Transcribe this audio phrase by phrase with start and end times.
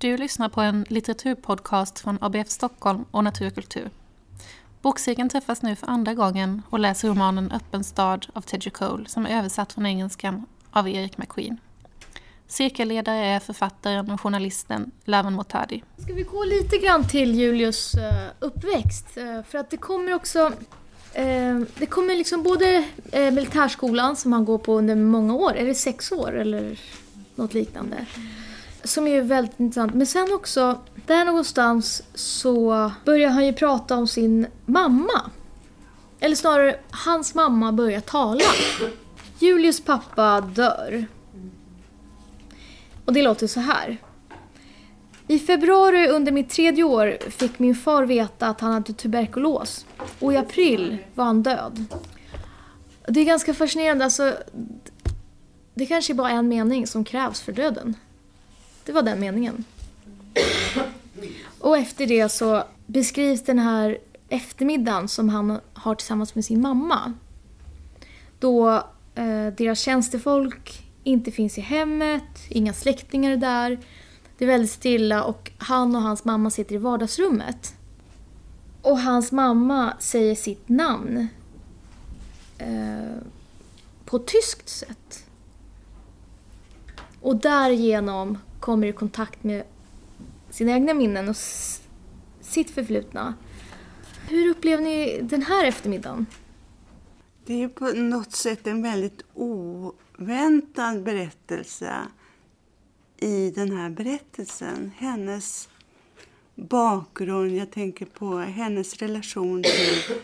[0.00, 3.90] Du lyssnar på en litteraturpodcast från ABF Stockholm och Naturkultur.
[4.82, 9.26] Bokcirkeln träffas nu för andra gången och läser romanen Öppen stad av Teddy Cole som
[9.26, 11.58] är översatt från engelskan av Erik McQueen.
[12.46, 15.82] Cirkelledare är författaren och journalisten Lavan Motadi.
[15.98, 19.16] Ska vi gå lite grann till Julius eh, uppväxt?
[19.16, 20.52] Eh, för att det kommer också...
[21.12, 25.74] Eh, det kommer liksom både militärskolan som han går på under många år, är det
[25.74, 26.80] sex år eller
[27.34, 28.06] något liknande?
[28.86, 29.94] Som är väldigt intressant.
[29.94, 35.30] Men sen också, där någonstans så börjar han ju prata om sin mamma.
[36.20, 38.44] Eller snarare, hans mamma börjar tala.
[39.38, 41.06] Julius pappa dör.
[43.04, 43.98] Och det låter så här.
[45.28, 49.86] I februari under mitt tredje år fick min far veta att han hade tuberkulos.
[50.18, 51.84] Och i april var han död.
[53.08, 54.04] Det är ganska fascinerande.
[54.04, 54.34] Alltså,
[55.74, 57.94] det kanske är bara en mening som krävs för döden.
[58.86, 59.64] Det var den meningen.
[61.60, 67.12] Och efter det så beskrivs den här eftermiddagen som han har tillsammans med sin mamma.
[68.38, 68.74] Då
[69.14, 73.78] eh, deras tjänstefolk inte finns i hemmet, inga släktingar är där.
[74.38, 77.74] Det är väldigt stilla och han och hans mamma sitter i vardagsrummet.
[78.82, 81.28] Och hans mamma säger sitt namn
[82.58, 83.22] eh,
[84.04, 85.24] på ett tyskt sätt.
[87.20, 89.64] Och därigenom kommer i kontakt med
[90.50, 91.36] sina egna minnen och
[92.40, 93.34] sitt förflutna.
[94.28, 96.26] Hur upplever ni den här eftermiddagen?
[97.44, 101.92] Det är på något sätt en väldigt oväntad berättelse
[103.16, 104.92] i den här berättelsen.
[104.96, 105.68] Hennes
[106.54, 110.16] bakgrund, jag tänker på hennes relation till,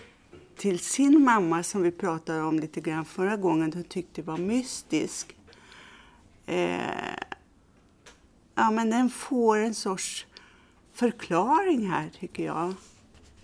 [0.57, 3.73] till sin mamma som vi pratade om lite grann förra gången.
[3.73, 5.37] Hon tyckte var mystisk.
[6.47, 6.79] Eh,
[8.55, 10.27] ja, men den får en sorts
[10.93, 12.75] förklaring här tycker jag.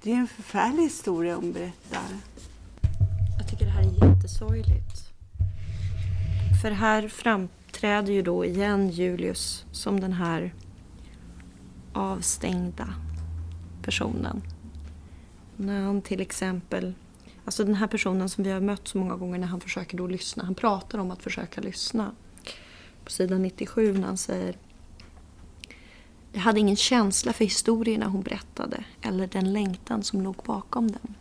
[0.03, 2.03] Det är en förfärlig historia hon berättar.
[3.39, 5.09] Jag tycker det här är jättesorgligt.
[6.63, 10.55] För här framträder ju då igen Julius som den här
[11.93, 12.95] avstängda
[13.83, 14.43] personen.
[15.57, 16.95] När han till exempel,
[17.45, 20.07] alltså den här personen som vi har mött så många gånger när han försöker då
[20.07, 20.45] lyssna.
[20.45, 22.15] Han pratar om att försöka lyssna.
[23.05, 24.57] På sidan 97 när han säger
[26.39, 31.15] jag hade ingen känsla för historierna hon berättade eller den längtan som låg bakom dem.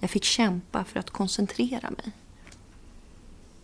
[0.00, 2.12] Jag fick kämpa för att koncentrera mig.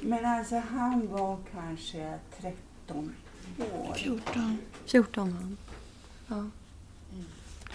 [0.01, 3.15] Men alltså han var kanske 13
[3.59, 3.95] år.
[3.97, 4.59] 14.
[4.87, 5.57] 14 var han.
[6.29, 6.45] Ja.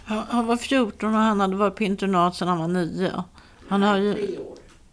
[0.03, 3.23] Han, han var 14 och han hade varit på internat sedan han var 9.
[3.67, 4.37] Han har ju...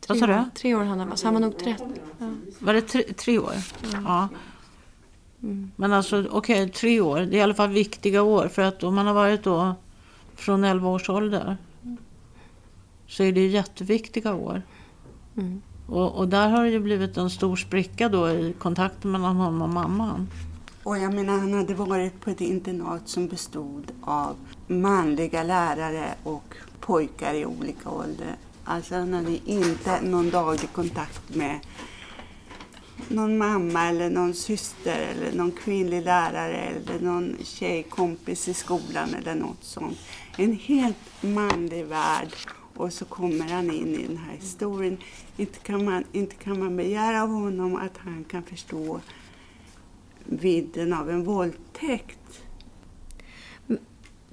[0.08, 0.40] Vad sa Tre du?
[0.40, 1.94] år- Tre år han var, så han var nog 13.
[2.18, 2.30] Ja.
[2.58, 3.54] Var det tre, tre år?
[4.04, 4.28] Ja.
[5.76, 7.20] Men alltså okej, tre år.
[7.20, 8.48] Det är i alla fall viktiga år.
[8.48, 9.74] För att om man har varit då
[10.34, 11.56] från 11 års ålder
[13.06, 14.62] så är det jätteviktiga år.
[15.36, 15.62] Mm.
[15.86, 19.62] Och, och där har det ju blivit en stor spricka då i kontakten mellan honom
[19.62, 20.28] och mamman.
[20.82, 24.36] Och jag menar, han hade varit på ett internat som bestod av
[24.66, 28.36] manliga lärare och pojkar i olika ålder.
[28.64, 31.60] Alltså han hade inte någon daglig kontakt med
[33.08, 39.34] någon mamma eller någon syster eller någon kvinnlig lärare eller någon tjejkompis i skolan eller
[39.34, 39.98] något sånt.
[40.36, 42.28] En helt manlig värld
[42.76, 44.98] och så kommer han in i den här historien.
[45.36, 49.00] Inte kan man, inte kan man begära av honom att han kan förstå
[50.24, 52.42] vidden av en våldtäkt.
[53.68, 53.82] Mm.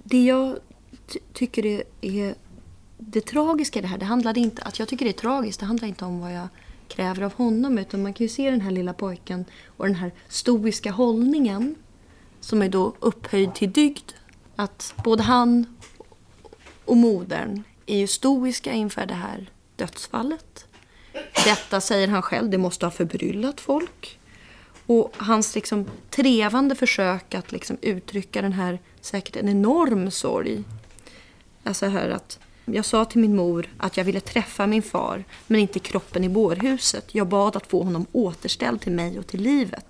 [0.03, 0.57] Det jag
[1.07, 2.35] ty- tycker är,
[2.97, 5.65] det tragiska i det här, det handlade inte, att jag tycker det är tragiskt, det
[5.65, 6.47] handlar inte om vad jag
[6.87, 9.45] kräver av honom utan man kan ju se den här lilla pojken
[9.77, 11.75] och den här stoiska hållningen
[12.39, 14.11] som är då upphöjd till dygd.
[14.55, 15.65] Att både han
[16.85, 20.65] och modern är ju stoiska inför det här dödsfallet.
[21.45, 24.19] Detta säger han själv, det måste ha förbryllat folk.
[24.85, 30.63] Och hans liksom trevande försök att liksom uttrycka den här, säkert en enorm sorg.
[31.63, 32.39] Alltså här att
[32.75, 36.29] jag sa till min mor att jag ville träffa min far, men inte kroppen i
[36.29, 37.15] bårhuset.
[37.15, 39.85] Jag bad att få honom återställd till mig och till livet.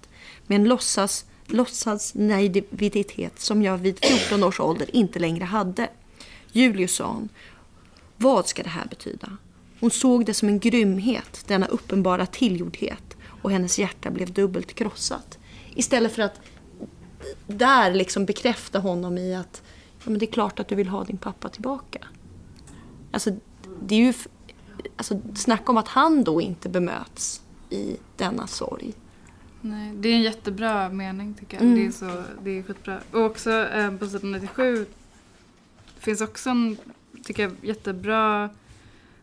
[0.48, 5.90] Med en låtsas, låtsas naivitet som jag vid 14 års ålder inte längre hade.
[6.52, 7.30] Julius sa hon,
[8.18, 9.38] vad ska det här betyda?
[9.80, 15.38] Hon såg det som en grymhet, denna uppenbara tillgjordhet och hennes hjärta blev dubbelt krossat.
[15.76, 16.42] Istället för att
[17.48, 19.62] där liksom bekräfta honom i att
[20.04, 22.00] ja, men det är klart att du vill ha din pappa tillbaka.
[23.18, 23.32] Alltså,
[23.82, 24.14] det är ju...
[24.96, 28.94] Alltså, snacka om att han då inte bemöts i denna sorg.
[29.62, 31.66] Nej, det är en jättebra mening tycker jag.
[31.66, 31.76] Mm.
[31.76, 33.00] Det, är så, det är skitbra.
[33.12, 34.86] Och också eh, på sidan 97
[35.98, 36.78] finns också en,
[37.24, 38.50] tycker jag, jättebra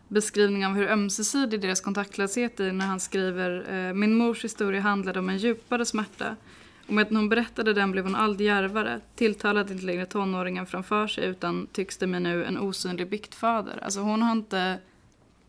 [0.09, 5.19] beskrivning av hur ömsesidig deras kontaktlöshet är när han skriver eh, Min mors historia handlade
[5.19, 6.37] om en djupare smärta.
[6.87, 11.07] Och med att hon berättade den blev hon allt djärvare, tilltalade inte längre tonåringen framför
[11.07, 13.85] sig utan tycks det mig nu en osynlig biktfader.
[13.85, 14.79] Alltså hon har inte,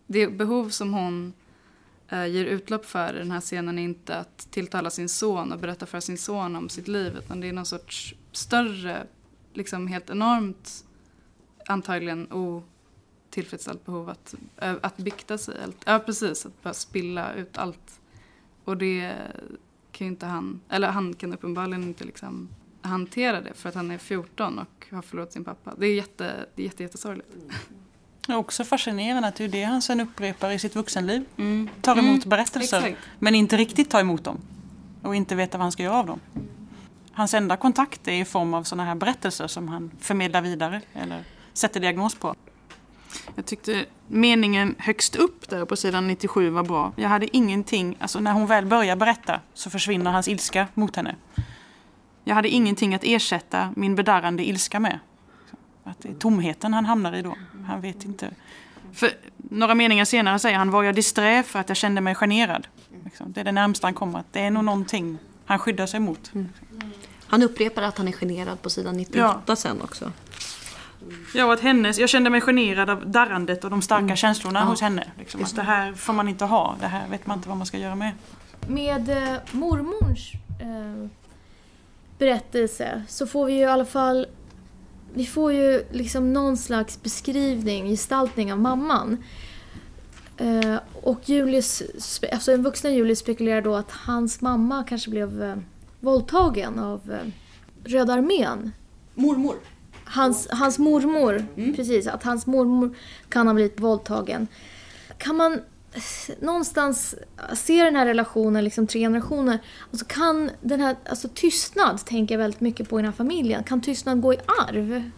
[0.07, 1.33] det behov som hon
[2.09, 5.59] eh, ger utlopp för i den här scenen är inte att tilltala sin son och
[5.59, 9.07] berätta för sin son om sitt liv utan det är någon sorts större,
[9.53, 10.85] liksom helt enormt
[11.67, 15.55] antagligen otillfredsställt behov att, eh, att bikta sig.
[15.85, 17.99] Ja precis, att bara spilla ut allt.
[18.63, 19.13] Och det
[19.97, 22.49] kan inte han, eller han kan uppenbarligen inte liksom
[22.81, 25.73] hantera det för att han är 14 och har förlorat sin pappa.
[25.77, 27.27] Det är jätte, det är jätte, jättesorgligt.
[28.27, 31.25] Det är också fascinerande att det är det han sen upprepar i sitt vuxenliv.
[31.37, 31.69] Mm.
[31.81, 33.07] Tar emot Mm, berättelser exakt.
[33.19, 34.37] men inte riktigt tar emot dem.
[35.01, 36.19] Och inte vet vad han ska göra av dem.
[37.11, 41.23] Hans enda kontakt är i form av sådana här berättelser som han förmedlar vidare eller
[41.53, 42.35] sätter diagnos på.
[43.35, 46.93] Jag tyckte meningen högst upp där på sidan 97 var bra.
[46.95, 51.15] Jag hade ingenting, alltså när hon väl börjar berätta så försvinner hans ilska mot henne.
[52.23, 54.99] Jag hade ingenting att ersätta min bedarrande ilska med.
[55.83, 57.35] Att det är tomheten han hamnar i då.
[57.67, 58.29] Han vet inte.
[58.93, 62.67] För några meningar senare säger han, var jag disträ för att jag kände mig generad?
[63.03, 63.33] Liksom.
[63.33, 64.19] Det är det närmsta han kommer.
[64.19, 66.31] att Det är nog någonting han skyddar sig mot.
[67.27, 70.11] Han upprepar att han är generad på sidan 98 sen också.
[71.35, 74.65] Ja, att hennes, jag kände mig generad av darrandet och de starka känslorna Ja.
[74.65, 75.11] hos henne.
[75.19, 75.43] Liksom.
[75.43, 76.75] Att det här får man inte ha.
[76.79, 78.11] Det här vet man inte vad man ska göra med.
[78.67, 80.31] Med eh, mormors
[80.61, 81.09] eh,
[82.17, 84.27] berättelse så får vi ju i alla fall
[85.13, 89.23] vi får ju liksom någon slags beskrivning, gestaltning av mamman.
[90.37, 91.83] Eh, och Julius,
[92.31, 95.55] alltså en vuxna Julius spekulerar då att hans mamma kanske blev eh,
[95.99, 97.31] våldtagen av eh,
[97.83, 98.71] Röda armén.
[99.15, 99.55] Mormor.
[100.05, 102.95] Hans, hans mormor, precis, att hans mormor
[103.29, 104.47] kan ha blivit våldtagen.
[105.17, 105.59] Kan man
[106.41, 107.15] någonstans
[107.53, 109.59] se den här relationen, liksom tre generationer,
[109.91, 113.63] alltså kan den här, alltså tystnad tänker jag väldigt mycket på i den här familjen,
[113.63, 114.37] kan tystnad gå i
[114.67, 115.11] arv?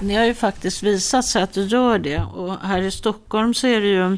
[0.00, 2.20] Det har ju faktiskt visat sig att det gör det.
[2.20, 4.12] Och här i Stockholm så är det ju...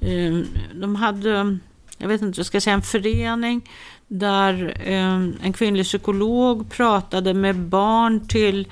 [0.00, 0.44] eh,
[0.74, 1.58] De hade,
[1.98, 3.70] jag vet inte, jag ska säga en förening
[4.08, 8.68] där eh, en kvinnlig psykolog pratade med barn till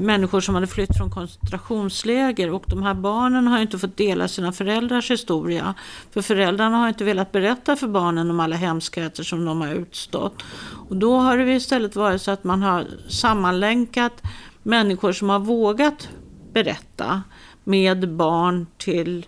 [0.00, 4.52] människor som hade flytt från koncentrationsläger och de här barnen har inte fått dela sina
[4.52, 5.74] föräldrars historia.
[6.10, 10.42] För föräldrarna har inte velat berätta för barnen om alla hemskheter som de har utstått.
[10.88, 14.22] Och då har det istället varit så att man har sammanlänkat
[14.62, 16.08] människor som har vågat
[16.52, 17.22] berätta
[17.64, 19.26] med barn till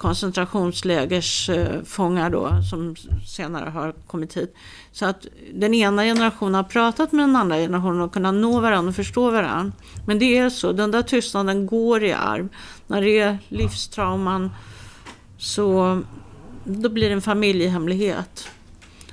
[0.00, 4.54] koncentrationslägersfångar eh, då, som senare har kommit hit.
[4.92, 8.88] Så att den ena generationen har pratat med den andra generationen och kunnat nå varandra
[8.88, 9.72] och förstå varandra.
[10.06, 12.48] Men det är så, den där tystnaden går i arv.
[12.86, 14.50] När det är livstrauman
[15.38, 16.02] så
[16.64, 18.48] då blir det en familjehemlighet.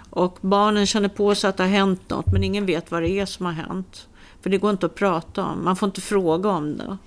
[0.09, 3.09] Och barnen känner på sig att det har hänt något men ingen vet vad det
[3.09, 4.07] är som har hänt.
[4.41, 6.97] För det går inte att prata om, man får inte fråga om det.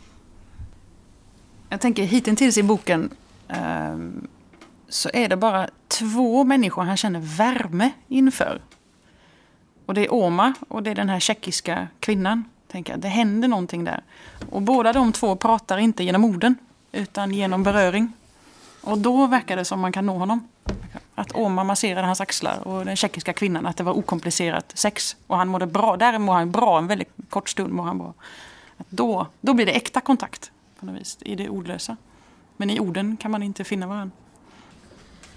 [1.69, 3.11] Jag tänker hittills i boken
[3.53, 4.29] Ehm,
[4.89, 8.61] så är det bara två människor han känner värme inför.
[9.87, 12.45] Och det är Oma och det är den här tjeckiska kvinnan.
[12.69, 13.01] Tänker jag.
[13.01, 14.03] Det händer någonting där.
[14.51, 16.55] Och båda de två pratar inte genom orden
[16.93, 18.13] utan genom beröring.
[18.81, 20.49] Och då verkar det som man kan nå honom.
[21.15, 25.17] Att Oma masserade hans axlar och den tjeckiska kvinnan att det var okomplicerat sex.
[25.27, 25.97] Och han mådde bra.
[25.97, 28.15] Där mår han bra, en väldigt kort stund mår han bra.
[28.77, 31.97] Att då, då blir det äkta kontakt på något vis, i det ordlösa.
[32.61, 34.17] Men i orden kan man inte finna varandra.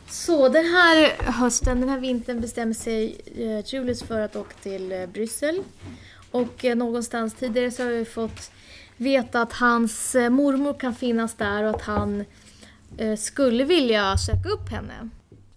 [0.08, 4.92] Så den här hösten, den här vintern bestämmer sig eh, Julius för att åka till
[4.92, 5.64] eh, Bryssel.
[6.32, 8.52] Och eh, någonstans tidigare så har vi fått
[8.98, 12.26] veta att hans mormor kan finnas där och att han
[13.18, 15.10] skulle vilja söka upp henne.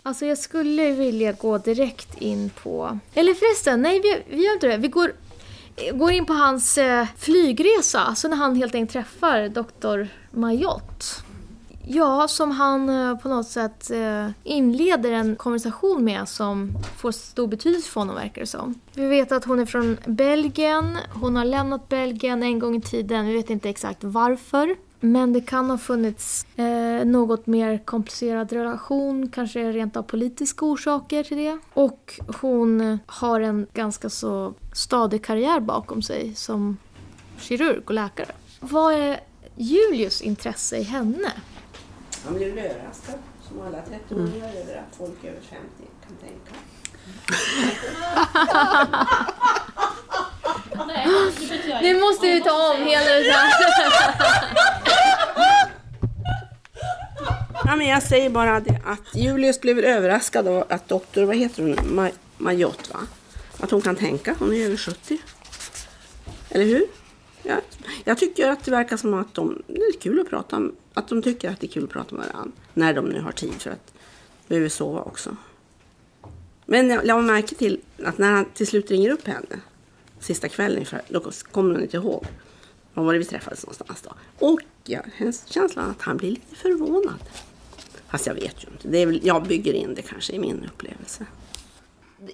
[0.02, 2.99] Alltså jag skulle vilja gå direkt in på...
[3.14, 4.76] Eller förresten, nej vi, vi gör inte det.
[4.76, 5.12] Vi går,
[5.92, 6.78] går in på hans
[7.16, 10.06] flygresa, alltså när han helt enkelt träffar Dr.
[10.30, 11.25] Mayotte.
[11.88, 17.46] Ja, som han eh, på något sätt eh, inleder en konversation med som får stor
[17.46, 18.80] betydelse för honom verkar det som.
[18.94, 23.26] Vi vet att hon är från Belgien, hon har lämnat Belgien en gång i tiden,
[23.26, 24.76] vi vet inte exakt varför.
[25.00, 31.22] Men det kan ha funnits eh, något mer komplicerad relation, kanske rent av politiska orsaker
[31.22, 31.58] till det.
[31.72, 36.76] Och hon har en ganska så stadig karriär bakom sig som
[37.38, 38.30] kirurg och läkare.
[38.60, 39.20] Vad är
[39.56, 41.32] Julius intresse i henne?
[42.35, 43.12] Blev rörast då,
[43.49, 45.66] som alla 13-åringar över att folk över 50
[46.06, 46.52] kan tänka.
[51.83, 53.50] Nu måste vi ta om hela det här.
[57.64, 61.62] Ja, men jag säger bara det att Julius blev överraskad av att doktor, vad heter
[61.62, 63.00] hon, Ma- Majott va?
[63.61, 65.18] Att hon kan tänka, hon är över 70.
[66.50, 66.85] Eller hur?
[67.42, 67.54] Ja,
[68.04, 71.08] jag tycker att det verkar som att de, det är kul att prata om, att
[71.08, 72.52] de tycker att det är kul att prata med varandra.
[72.74, 73.94] När de nu har tid för att
[74.48, 75.36] behöver sova också.
[76.66, 79.60] Men jag lade märke till att när han till slut ringer upp henne
[80.20, 82.26] sista kvällen, för, då kommer hon inte ihåg
[82.94, 84.12] var var det vi träffades någonstans då.
[84.46, 87.18] Och jag har känslan att han blir lite förvånad.
[88.08, 88.88] Fast jag vet ju inte.
[88.88, 91.26] Det är väl, jag bygger in det kanske i min upplevelse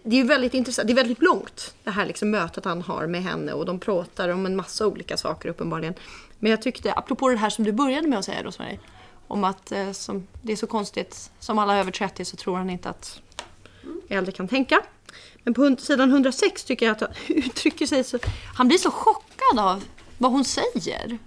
[0.02, 0.86] det är väldigt intressant.
[0.86, 4.28] Det är väldigt långt det här liksom mötet han har med henne och de pratar
[4.28, 5.94] om en massa olika saker uppenbarligen.
[6.38, 8.78] Men jag tyckte, apropå det här som du började med att säga Rosmarie,
[9.28, 12.70] om att eh, som, det är så konstigt, som alla över 30 så tror han
[12.70, 13.20] inte att
[14.08, 14.80] äldre kan tänka.
[15.42, 18.18] Men på sidan 106 tycker jag att han uttrycker sig så,
[18.54, 19.84] han blir så chockad av
[20.18, 21.18] vad hon säger.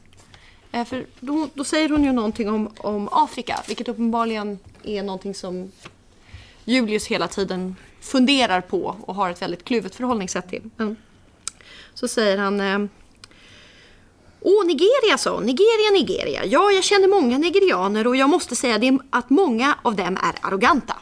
[0.71, 5.35] Eh, För då, då säger hon ju någonting om, om Afrika, vilket uppenbarligen är någonting
[5.35, 5.71] som
[6.65, 10.69] Julius hela tiden funderar på och har ett väldigt kluvet förhållningssätt till.
[10.77, 10.95] Men
[11.93, 12.79] så säger han eh,
[14.47, 15.39] Åh, Nigeria så.
[15.39, 16.45] Nigeria, Nigeria.
[16.45, 20.95] Ja, jag känner många nigerianer och jag måste säga att många av dem är arroganta.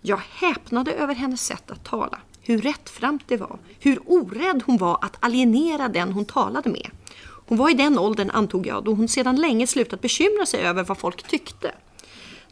[0.00, 2.18] Jag häpnade över hennes sätt att tala.
[2.42, 3.58] Hur rättframt det var.
[3.80, 6.90] Hur orädd hon var att alienera den hon talade med.
[7.46, 10.84] Hon var i den åldern, antog jag, då hon sedan länge slutat bekymra sig över
[10.84, 11.72] vad folk tyckte.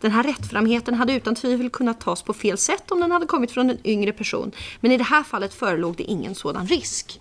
[0.00, 3.50] Den här rättframheten hade utan tvivel kunnat tas på fel sätt om den hade kommit
[3.50, 4.52] från en yngre person.
[4.80, 7.20] Men i det här fallet förelåg det ingen sådan risk.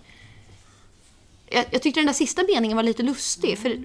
[1.46, 3.58] Jag, jag tyckte den där sista meningen var lite lustig.
[3.58, 3.76] För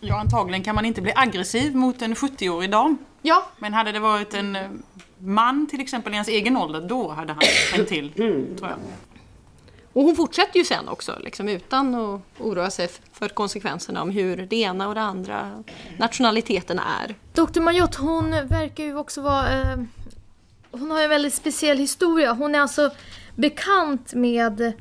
[0.00, 2.98] Ja, antagligen kan man inte bli aggressiv mot en 70-årig dam.
[3.22, 4.68] ja, Men hade det varit en eh,
[5.18, 7.42] man till exempel i hans egen ålder, då hade han
[7.72, 8.12] tänkt till,
[8.58, 8.78] tror jag.
[9.92, 14.36] Och hon fortsätter ju sen också, liksom, utan att oroa sig för konsekvenserna om hur
[14.36, 15.64] det ena och det andra
[15.98, 17.14] nationaliteten är.
[17.32, 17.60] Dr.
[17.60, 19.60] Majot, hon verkar ju också vara...
[19.60, 19.78] Eh,
[20.70, 22.32] hon har ju en väldigt speciell historia.
[22.32, 22.90] Hon är alltså
[23.34, 24.72] bekant med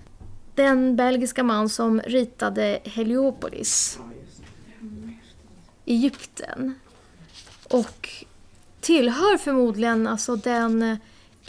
[0.56, 4.00] den belgiska man som ritade Heliopolis.
[5.86, 6.80] Egypten.
[7.64, 8.10] Och
[8.82, 10.98] tillhör förmodligen alltså den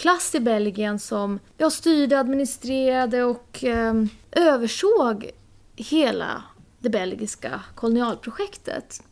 [0.00, 3.94] klass i Belgien som ja, styrde, administrerade och eh,
[4.32, 5.30] översåg
[5.76, 6.42] hela
[6.78, 9.02] det belgiska kolonialprojektet.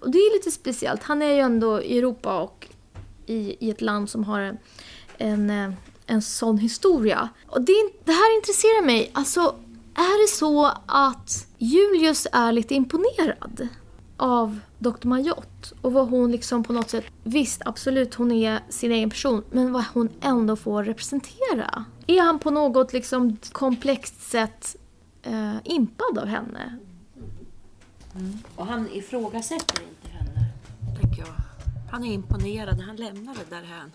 [0.00, 1.02] Och det är lite speciellt.
[1.02, 2.68] Han är ju ändå i Europa och
[3.26, 4.58] i, i ett land som har en,
[5.18, 5.74] en,
[6.06, 7.28] en sån historia.
[7.46, 9.10] Och det, det här intresserar mig.
[9.12, 9.40] Alltså,
[9.94, 13.68] är det så att Julius är lite imponerad
[14.16, 15.08] av Dr.
[15.80, 19.72] Och vad hon liksom på något sätt, visst absolut hon är sin egen person, men
[19.72, 21.84] vad hon ändå får representera.
[22.06, 24.76] Är han på något liksom komplext sätt
[25.22, 26.78] eh, impad av henne?
[28.56, 30.52] Och han ifrågasätter inte henne,
[31.00, 31.34] tänker jag.
[31.90, 33.90] Han är imponerad när han lämnar det där här.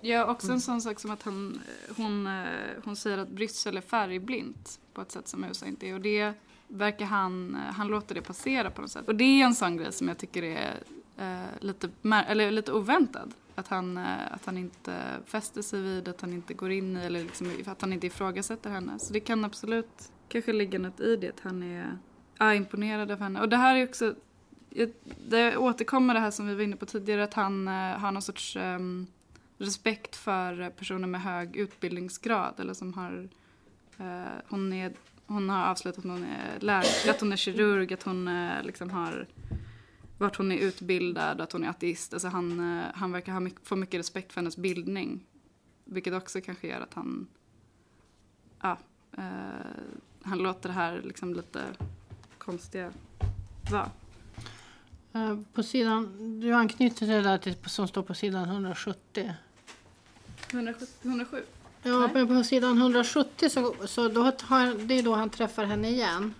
[0.00, 1.60] Ja, också en sån sak som att han,
[1.96, 2.42] hon, eh,
[2.84, 5.94] hon säger att Bryssel är färgblint på ett sätt som USA inte är.
[5.94, 6.34] Och det
[6.70, 9.08] verkar han, eh, han låter det passera på något sätt.
[9.08, 10.82] Och det är en sån grej som jag tycker är
[11.18, 13.34] eh, lite, mär- eller lite oväntad.
[13.54, 14.96] Att han, eh, att han inte
[15.26, 18.70] fäster sig vid, att han inte går in i, eller liksom, att han inte ifrågasätter
[18.70, 18.98] henne.
[18.98, 21.98] Så det kan absolut kanske ligga något i det, att han är
[22.38, 23.40] ah, imponerad av henne.
[23.40, 24.14] Och det här är också,
[25.28, 28.22] det återkommer det här som vi var inne på tidigare, att han eh, har någon
[28.22, 29.06] sorts ehm,
[29.58, 33.28] respekt för personer med hög utbildningsgrad eller som har
[33.98, 34.92] eh, hon, är,
[35.30, 38.90] hon har avslöjat att hon är läkare, att hon är kirurg, att hon eh, liksom
[38.90, 39.26] har
[40.18, 42.12] vart hon är utbildad, att hon är ateist.
[42.12, 45.26] Alltså han, eh, han verkar ha mycket, få mycket respekt för hennes bildning.
[45.84, 47.26] Vilket också kanske gör att han
[48.62, 48.78] ja,
[49.16, 49.24] eh,
[50.22, 51.62] han låter det här liksom lite
[52.38, 52.92] konstiga
[53.70, 53.90] vara.
[55.12, 59.34] Eh, På sidan, du anknyter till det där till, som står på sidan 170.
[60.50, 61.42] 170, 107?
[61.82, 65.88] Ja, men på sidan 170 så, så då har, det är då han träffar henne
[65.88, 66.34] igen.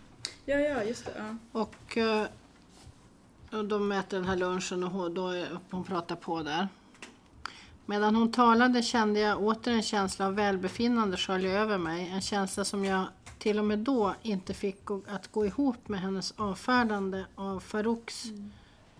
[0.44, 1.12] Ja, ja, just det.
[1.18, 1.60] Ja.
[1.60, 2.26] Och, eh,
[3.50, 6.68] och de äter den här lunchen och hon, då är, hon pratar på där.
[7.86, 12.10] Medan hon talade kände jag åter en känsla av välbefinnande skölja över mig.
[12.14, 13.06] En känsla som jag
[13.38, 18.24] till och med då inte fick att gå ihop med hennes avfärdande av Farouks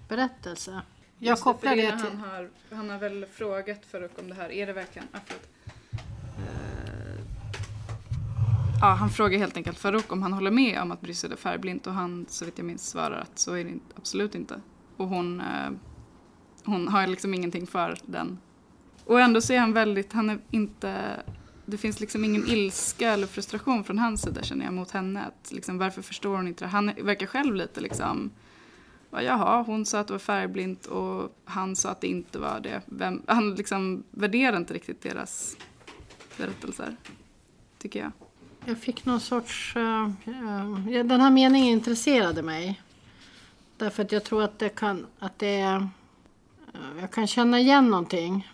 [0.09, 0.83] berättelse.
[1.19, 2.07] Jag Just kopplar det det till...
[2.07, 4.53] Han har, han har väl frågat Farouk om det här.
[4.53, 5.09] Är det verkligen...
[5.13, 5.49] Ah, förlåt.
[6.41, 7.21] Eh,
[8.81, 11.87] ja, han frågar helt enkelt Farouk om han håller med om att Bryssel är färgblint
[11.87, 14.61] och han, så vitt jag minns, svarar att så är det absolut inte.
[14.97, 15.71] Och hon, eh,
[16.65, 18.39] hon har liksom ingenting för den
[19.05, 21.23] Och ändå så är han väldigt, han är inte,
[21.67, 25.25] det finns liksom ingen ilska eller frustration från hans sida känner jag mot henne.
[25.25, 26.69] Att liksom, varför förstår hon inte det?
[26.69, 28.31] Han verkar själv lite liksom,
[29.11, 32.61] ja, jaha, hon sa att det var färgblint och han sa att det inte var
[32.61, 32.83] det.
[32.87, 35.57] Vem, han liksom värderar inte riktigt deras
[36.37, 36.97] berättelser,
[37.79, 38.13] tycker jag.
[38.64, 39.76] Jag fick någon sorts...
[39.76, 42.83] Uh, uh, den här meningen intresserade mig.
[43.76, 45.07] Därför att jag tror att det kan...
[45.19, 45.88] Att det är,
[47.00, 48.50] jag kan känna igen någonting.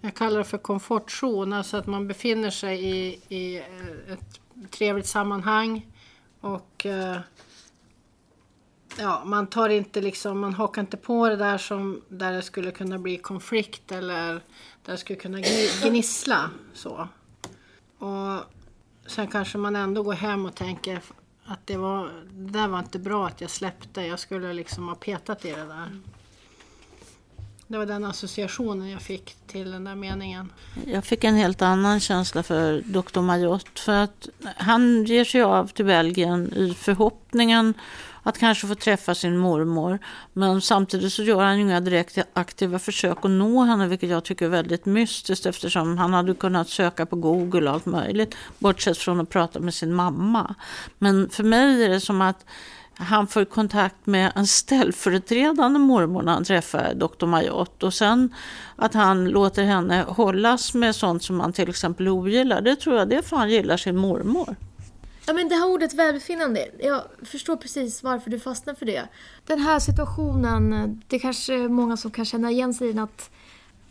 [0.00, 1.52] Jag kallar det för komfortzon.
[1.52, 3.56] Alltså att man befinner sig i, i
[4.08, 5.86] ett trevligt sammanhang.
[6.40, 6.86] Och...
[8.98, 12.70] Ja, man tar inte liksom, man hakar inte på det där som där det skulle
[12.70, 14.32] kunna bli konflikt eller
[14.82, 15.40] där det skulle kunna
[15.82, 17.08] gnissla så.
[17.98, 18.55] Och
[19.16, 21.00] sen kanske man ändå går hem och tänker
[21.44, 24.02] att det var, det där var inte bra att jag släppte.
[24.02, 26.00] Jag skulle liksom ha petat i det där.
[27.66, 30.52] Det var den associationen jag fick till den där meningen.
[30.86, 33.20] Jag fick en helt annan känsla för Dr.
[33.20, 33.80] Mayotte.
[33.80, 37.74] För att han ger sig av till Belgien i förhoppningen
[38.26, 39.98] att kanske få träffa sin mormor.
[40.32, 44.24] Men samtidigt så gör han ju inga direkt aktiva försök att nå henne, vilket jag
[44.24, 48.98] tycker är väldigt mystiskt eftersom han hade kunnat söka på Google och allt möjligt, bortsett
[48.98, 50.54] från att prata med sin mamma.
[50.98, 52.44] Men för mig är det som att
[52.94, 58.34] han får kontakt med en ställföreträdande mormor när han träffar doktor Mayotte och sen
[58.76, 62.60] att han låter henne hållas med sånt som han till exempel ogillar.
[62.60, 64.56] Det tror jag det är för han gillar sin mormor.
[65.28, 69.08] Ja men det här ordet välbefinnande, jag förstår precis varför du fastnar för det.
[69.46, 73.30] Den här situationen, det kanske är många som kan känna igen sig i den att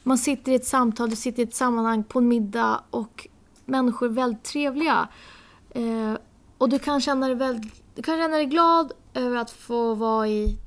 [0.04, 3.28] man sitter i ett samtal, du sitter i ett sammanhang på en middag och
[3.66, 5.08] människor är väldigt trevliga.
[5.70, 6.14] Eh,
[6.58, 10.28] och du kan, känna dig väldigt, du kan känna dig glad över att få vara
[10.28, 10.58] i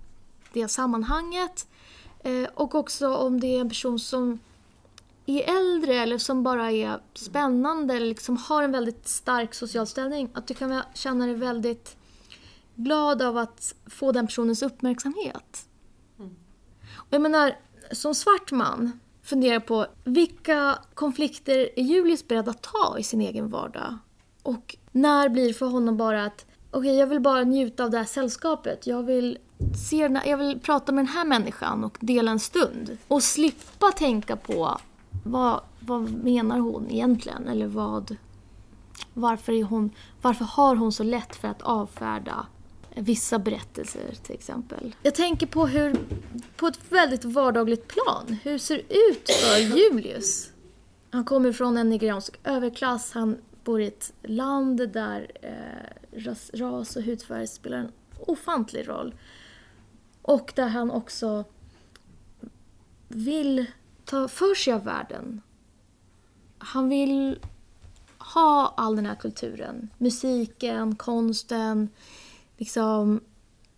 [0.53, 1.67] det sammanhanget.
[2.25, 4.39] Eh, och också om det är en person som
[5.29, 10.31] är äldre eller som bara är spännande eller liksom har en väldigt stark social ställning.
[10.35, 11.97] Att du kan känna dig väldigt
[12.75, 15.69] glad av att få den personens uppmärksamhet.
[16.95, 17.57] Och jag menar,
[17.93, 23.49] som svart man funderar på vilka konflikter är Julius beredd att ta i sin egen
[23.49, 23.99] vardag?
[24.43, 27.99] Och när blir det för honom bara att okej, jag vill bara njuta av det
[27.99, 28.87] här sällskapet.
[28.87, 29.39] Jag vill,
[29.89, 32.99] se jag vill prata med den här människan och dela en stund.
[33.09, 34.79] Och slippa tänka på
[35.25, 37.49] vad, vad menar hon egentligen?
[37.49, 38.17] Eller vad,
[39.15, 39.91] varför, är hon,
[40.23, 42.47] varför har hon så lätt för att avfärda
[42.95, 44.95] vissa berättelser till exempel?
[45.03, 45.97] Jag tänker på hur,
[46.57, 50.51] på ett väldigt vardagligt plan, hur ser det ut för Julius.
[51.11, 56.97] Han kommer från en nigeriansk överklass, han bor i ett land där eh, ras, ras
[56.97, 59.15] och hudfärg spelar en ofantlig roll.
[60.23, 61.45] Och där han också
[63.09, 63.67] vill
[64.09, 65.43] ta för sig av världen.
[66.59, 67.41] Han vill
[68.19, 69.91] ha all den här kulturen.
[69.99, 71.89] Musiken, konsten.
[72.57, 73.21] Liksom,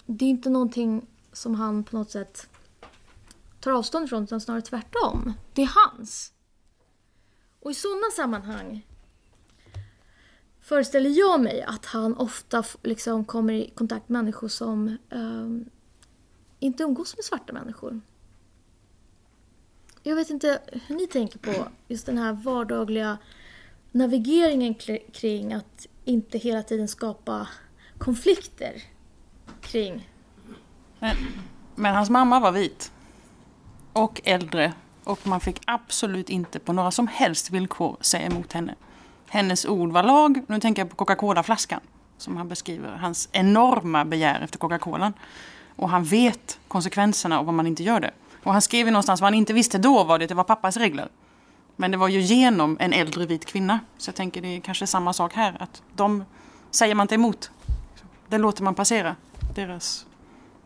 [0.06, 2.48] det är inte någonting som han på något sätt
[3.60, 5.32] tar avstånd ifrån utan snarare tvärtom.
[5.54, 6.32] Det är hans.
[7.60, 8.86] Och i sådana sammanhang
[10.60, 15.70] föreställer jag mig att han ofta liksom kommer i kontakt med människor som um,
[16.58, 18.00] inte umgås med svarta människor.
[20.02, 23.18] Jag vet inte hur ni tänker på just den här vardagliga
[23.92, 24.74] navigeringen
[25.12, 27.48] kring att inte hela tiden skapa
[27.98, 28.82] konflikter
[29.60, 30.08] kring.
[30.98, 31.16] Men,
[31.74, 32.92] men hans mamma var vit.
[33.92, 34.72] Och äldre.
[35.04, 38.74] Och man fick absolut inte på några som helst villkor säga emot henne.
[39.28, 40.44] Hennes ord var lag.
[40.46, 41.80] Nu tänker jag på Coca-Cola-flaskan.
[42.18, 42.96] Som han beskriver.
[42.96, 45.12] Hans enorma begär efter Coca-Colan.
[45.76, 48.10] Och han vet konsekvenserna av om man inte gör det.
[48.42, 50.76] Och han skrev ju någonstans vad han inte visste då var det, det var pappas
[50.76, 51.08] regler.
[51.76, 53.80] Men det var ju genom en äldre vit kvinna.
[53.98, 55.56] Så jag tänker det är kanske samma sak här.
[55.62, 56.24] Att de
[56.70, 57.50] säger man inte emot.
[58.28, 59.16] Det låter man passera.
[59.54, 60.06] Deras,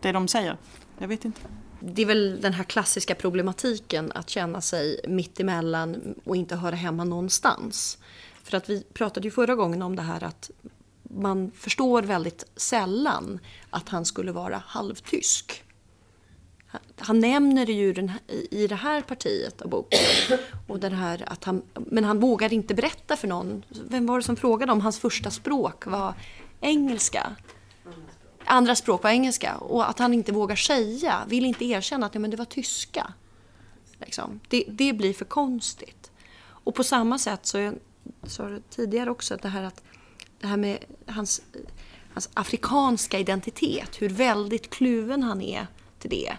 [0.01, 0.57] det de säger.
[0.99, 1.41] Jag vet inte.
[1.81, 7.05] Det är väl den här klassiska problematiken att känna sig mittemellan och inte höra hemma
[7.05, 7.99] någonstans.
[8.43, 10.51] För att vi pratade ju förra gången om det här att
[11.03, 15.65] man förstår väldigt sällan att han skulle vara halvtysk.
[16.97, 18.13] Han nämner det ju den,
[18.51, 19.99] i det här partiet av boken.
[20.69, 23.65] Och den här att han, men han vågar inte berätta för någon.
[23.89, 26.15] Vem var det som frågade om hans första språk var
[26.61, 27.37] engelska?
[28.45, 29.57] Andra språk var engelska.
[29.57, 33.13] Och att han inte vågar säga, vill inte erkänna att ja, men det var tyska.
[33.99, 34.41] Liksom.
[34.49, 36.11] Det, det blir för konstigt.
[36.65, 37.75] Och på samma sätt så, jag
[38.27, 39.83] sa du tidigare också, att det här, att,
[40.41, 41.43] det här med hans,
[42.15, 45.67] hans afrikanska identitet, hur väldigt kluven han är
[45.99, 46.37] till det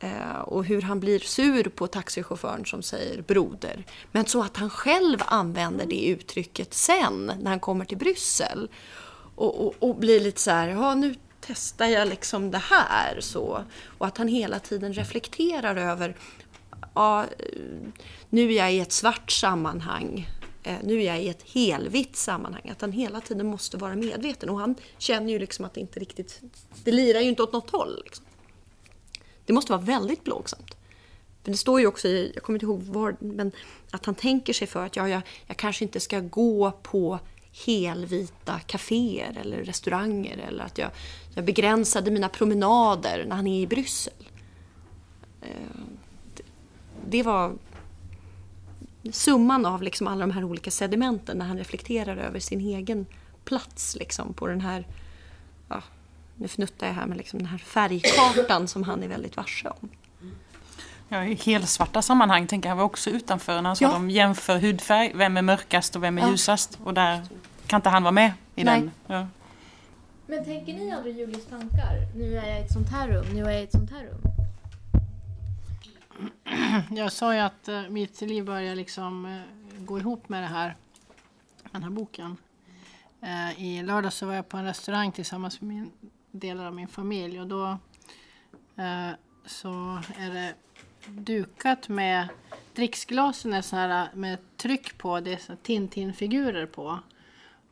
[0.00, 3.84] Eh, och hur han blir sur på taxichauffören som säger broder.
[4.12, 8.68] Men så att han själv använder det uttrycket sen när han kommer till Bryssel.
[9.34, 13.20] Och, och, och blir lite så här, ja nu testar jag liksom det här.
[13.20, 13.64] Så.
[13.98, 16.16] Och att han hela tiden reflekterar över,
[16.94, 17.24] ja,
[18.30, 20.28] nu är jag i ett svart sammanhang.
[20.62, 22.68] Eh, nu är jag i ett helvitt sammanhang.
[22.70, 24.48] Att han hela tiden måste vara medveten.
[24.50, 26.40] Och han känner ju liksom att det inte riktigt,
[26.84, 28.02] det lirar ju inte åt något håll.
[28.04, 28.25] Liksom.
[29.46, 30.76] Det måste vara väldigt plågsamt.
[31.44, 33.52] Men det står ju också i, jag kommer inte ihåg var, men
[33.90, 37.18] att han tänker sig för att ja, jag, jag kanske inte ska gå på
[37.64, 40.90] helvita kaféer eller restauranger eller att jag,
[41.34, 44.28] jag begränsade mina promenader när han är i Bryssel.
[45.42, 45.80] Eh,
[47.08, 47.54] det, var
[49.12, 53.06] summan av liksom alla de här olika sedimenten när han reflekterar över sin egen
[53.44, 54.86] plats liksom på den här,
[56.36, 59.88] nu fnuttar jag här med liksom den här färgkartan som han är väldigt varse om.
[61.08, 63.92] Ja, I helsvarta sammanhang tänker jag var också utanför när Ja.
[63.92, 66.30] de jämför hudfärg, vem är mörkast och vem är Ja.
[66.30, 66.78] ljusast.
[66.84, 67.26] Och där
[67.66, 68.80] kan inte han vara med i Nej.
[68.80, 68.90] den.
[69.06, 69.26] Ja.
[70.26, 72.16] Men tänker ni aldrig Julius tankar?
[72.16, 74.02] Nu är jag i ett sånt här rum, nu är jag i ett sånt här
[74.04, 74.20] rum.
[76.96, 79.40] Jag sa ju att eh, mitt liv börjar liksom eh,
[79.84, 80.76] gå ihop med det här,
[81.72, 82.36] den här boken.
[83.22, 85.90] Eh, I lördag så var jag på en restaurang tillsammans med min,
[86.40, 87.78] delar av min familj och då
[88.76, 89.10] eh,
[89.46, 90.54] så är det
[91.08, 92.28] dukat med
[92.74, 96.98] dricksglasen är så här med tryck på, det är Tintin-figurer på.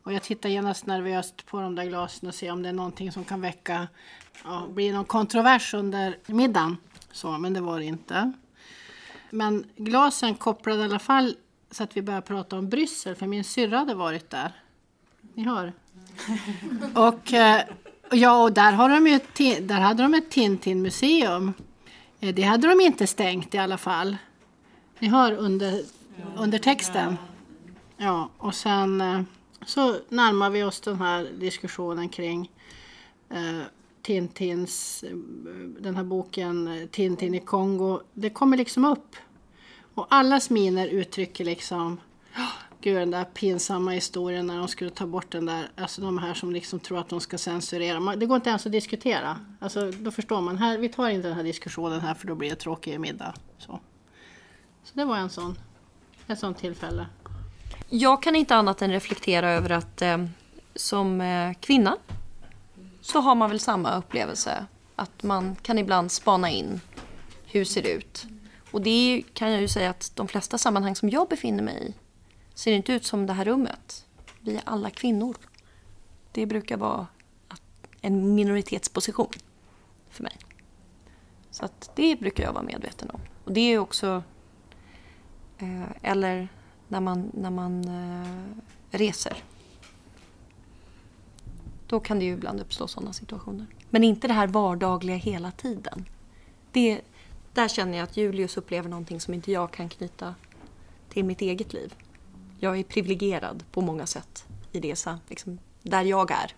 [0.02, 3.12] Och jag tittar genast nervöst på de där glasen och ser om det är någonting
[3.12, 3.88] som kan väcka,
[4.44, 6.76] ja, blir någon kontrovers under middagen.
[7.12, 8.32] Så, men det var det inte.
[9.30, 11.36] Men glasen kopplade i alla fall
[11.70, 14.52] så att vi började prata om Bryssel, för min syrra hade varit där.
[15.34, 15.72] Ni hör.
[16.94, 17.64] och eh,
[18.10, 19.20] ja, och där, har de ju,
[19.60, 21.52] där hade de ett Tintin-museum.
[22.20, 24.16] Eh, det hade de inte stängt i alla fall.
[24.98, 25.82] Ni hör under,
[26.36, 27.16] under texten.
[27.96, 29.20] Ja, och sen eh,
[29.66, 32.50] så närmar vi oss den här diskussionen kring
[33.30, 33.62] eh,
[34.02, 35.16] Tintins, eh,
[35.80, 38.00] den här boken Tintin i Kongo.
[38.12, 39.16] Det kommer liksom upp.
[39.94, 42.00] Och allas miner uttrycker liksom
[42.86, 46.34] "Åh, den där pinsamma historien när de skulle ta bort den där, alltså de här
[46.34, 48.00] som liksom tror att de ska censurera.
[48.00, 49.40] Man- Det går inte ens att diskutera.
[49.60, 52.50] Alltså, då förstår man, här, vi tar inte den här diskussionen här för då blir
[52.50, 53.34] det tråkig middag.
[53.58, 53.80] Så,
[54.84, 55.58] så det var en sån,
[56.26, 57.06] ett sånt tillfälle.
[57.88, 60.24] Jag kan inte annat än reflektera över att eh,
[60.74, 61.96] som eh, kvinna
[63.00, 64.66] så har man väl samma upplevelse.
[64.96, 66.80] Att man kan ibland spana in
[67.46, 68.26] hur ser det ut.
[68.70, 71.94] Och det kan jag ju säga att de flesta sammanhang som jag befinner mig i
[72.54, 74.06] ser inte ut som det här rummet.
[74.40, 75.36] Vi är alla kvinnor.
[76.32, 77.06] Det brukar vara
[78.00, 79.32] en minoritetsposition
[80.10, 80.36] för mig.
[81.50, 83.20] Så att det brukar jag vara medveten om.
[83.44, 84.22] Och det är också
[85.58, 86.48] Eh, eller
[86.88, 89.36] när man, när man eh, reser.
[91.86, 93.66] Då kan det ju ibland uppstå sådana situationer.
[93.90, 96.08] Men inte det här vardagliga hela tiden.
[96.72, 97.00] Det,
[97.52, 100.34] där känner jag att Julius upplever någonting som inte jag kan knyta
[101.08, 101.94] till mitt eget liv.
[102.58, 106.52] Jag är privilegierad på många sätt i det, liksom, där jag är.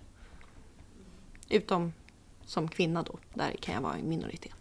[1.48, 1.92] Utom
[2.46, 4.52] som kvinna då, där kan jag vara i minoritet.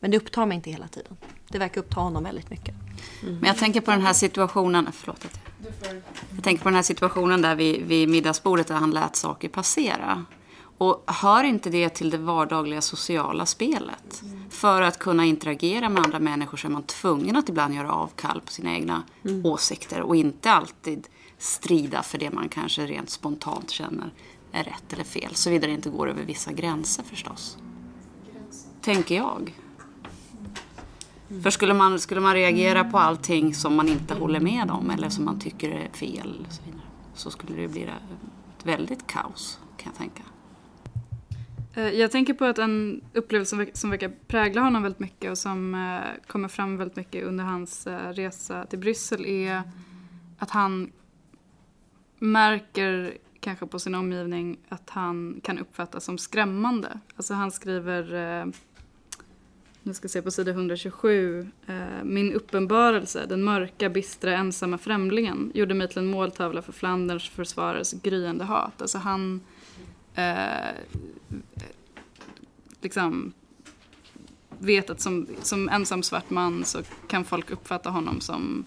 [0.00, 1.16] Men det upptar mig inte hela tiden.
[1.48, 2.74] Det verkar uppta honom väldigt mycket.
[3.22, 5.24] Men jag tänker på den här situationen, förlåt.
[5.24, 5.40] att
[5.84, 6.02] jag-
[6.34, 10.24] Jag tänker på den här situationen där vid, vid middagsbordet där han lät saker passera.
[10.80, 14.22] Och hör inte det till det vardagliga sociala spelet?
[14.50, 18.40] För att kunna interagera med andra människor så är man tvungen att ibland göra avkall
[18.40, 19.02] på sina egna
[19.44, 24.12] åsikter och inte alltid strida för det man kanske rent spontant känner
[24.52, 25.34] är rätt eller fel.
[25.34, 27.58] Såvida det inte går över vissa gränser förstås.
[28.80, 29.54] Tänker jag.
[31.42, 35.08] För skulle man, skulle man reagera på allting som man inte håller med om eller
[35.08, 36.82] som man tycker är fel så, vidare,
[37.14, 40.22] så skulle det bli ett väldigt kaos kan jag tänka.
[41.74, 45.30] Eh, jag tänker på att en upplevelse som verkar- som verkar prägla honom väldigt mycket
[45.30, 49.62] och som eh, kommer fram väldigt mycket under hans eh, resa till Bryssel är
[50.38, 50.92] att han
[52.18, 57.00] märker kanske på sin omgivning att han kan uppfattas som skrämmande.
[57.16, 58.46] Alltså han skriver, eh,
[59.82, 65.52] nu ska jag se på sida 127, eh, min uppenbarelse, den mörka, bistra, ensamma främlingen
[65.54, 68.82] gjorde mig till en måltavla för Flanderns försvarares gryende hat.
[68.82, 69.40] Alltså han
[70.14, 70.74] eh,
[72.80, 73.32] liksom
[74.58, 78.64] vet att som, som ensam svart man så kan folk uppfatta honom som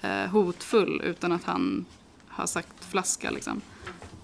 [0.00, 1.84] eh, hotfull utan att han
[2.28, 3.60] har sagt flaska liksom.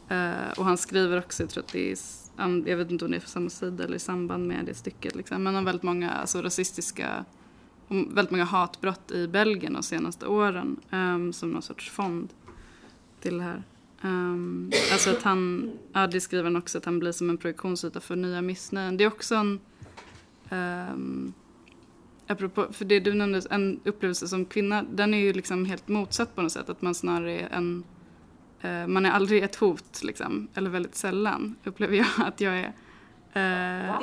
[0.08, 1.98] Eh, och han skriver också, jag tror att det är,
[2.68, 5.14] jag vet inte om det är på samma sida eller i samband med det stycket,
[5.14, 7.24] liksom, men om väldigt många alltså, rasistiska,
[7.88, 12.28] om väldigt många hatbrott i Belgien de senaste åren ehm, som någon sorts fond
[13.20, 13.62] till det här.
[14.02, 18.00] Um, alltså att han, ja det skriver han också, att han blir som en projektionsyta
[18.00, 18.96] för nya missnöjen.
[18.96, 19.60] Det är också en,
[20.50, 21.32] um,
[22.26, 26.34] apropå, för det du nämnde, en upplevelse som kvinna, den är ju liksom helt motsatt
[26.34, 26.68] på något sätt.
[26.70, 27.84] Att man snarare är en,
[28.60, 32.72] eh, man är aldrig ett hot liksom, eller väldigt sällan upplever jag att jag är.
[33.88, 33.94] Eh,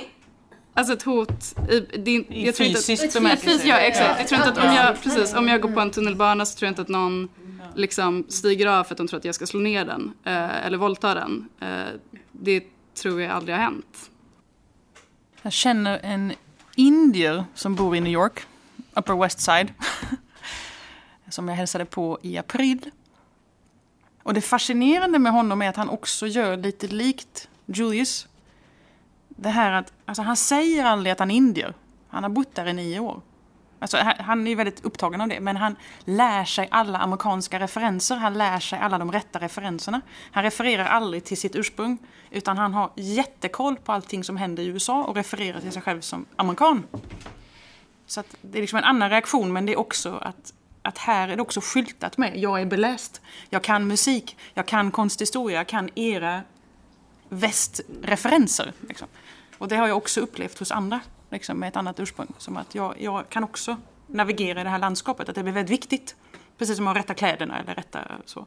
[0.76, 3.68] Alltså ett hot i, är- I jag tror inte att- fysisk i bemärkelse.
[3.68, 4.86] Ja exakt, jag tror inte att om Ja.
[4.88, 7.30] jag, precis, om jag går på en tunnelbana så tror jag inte att någon
[7.76, 10.78] liksom stiger av för att de tror att jag ska slå ner den eh, eller
[10.78, 11.49] våldta den.
[11.60, 11.86] Eh,
[12.32, 14.10] det tror jag aldrig har hänt.
[15.41, 16.34] Jag känner en
[16.76, 18.45] indier som bor i New York,
[18.93, 19.73] Upper West Side.
[21.34, 22.91] som jag hälsade på i april.
[24.23, 28.28] Och det fascinerande med honom är att han också gör lite likt Julius.
[29.28, 31.73] Det här att, alltså han säger aldrig att han är indier.
[32.08, 33.21] Han har bott där i nio år.
[33.84, 38.15] Alltså, han- är är väldigt upptagen av det, men han lär sig alla amerikanska referenser.
[38.15, 40.02] Han lär sig alla de rätta referenserna.
[40.32, 41.98] Han refererar aldrig till sitt ursprung,
[42.32, 46.02] utan han har jättekoll på allting som händer i USA och refererar till sig själv
[46.02, 46.84] som amerikan.
[48.08, 51.28] Så att det är liksom en annan reaktion, men det är också att, att här
[51.28, 55.67] är det också skyltat med jag är beläst, jag kan musik, jag kan konsthistoria, jag
[55.67, 56.41] kan era
[57.30, 58.74] västreferenser.
[58.88, 59.08] Liksom.
[59.58, 61.00] Och det har jag också upplevt hos andra
[61.34, 62.28] liksom, med ett annat ursprung.
[62.38, 65.72] Som att jag, jag kan också navigera i det här landskapet, att det blir väldigt
[65.72, 66.15] viktigt.
[66.58, 68.46] Precis som att rätta kläderna eller rätta så.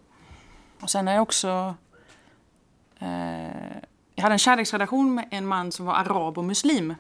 [0.80, 1.74] Och sen är jag också...
[2.98, 3.76] Eh,
[4.14, 6.94] jag hade en kärleksrelation med en man som var arab och muslim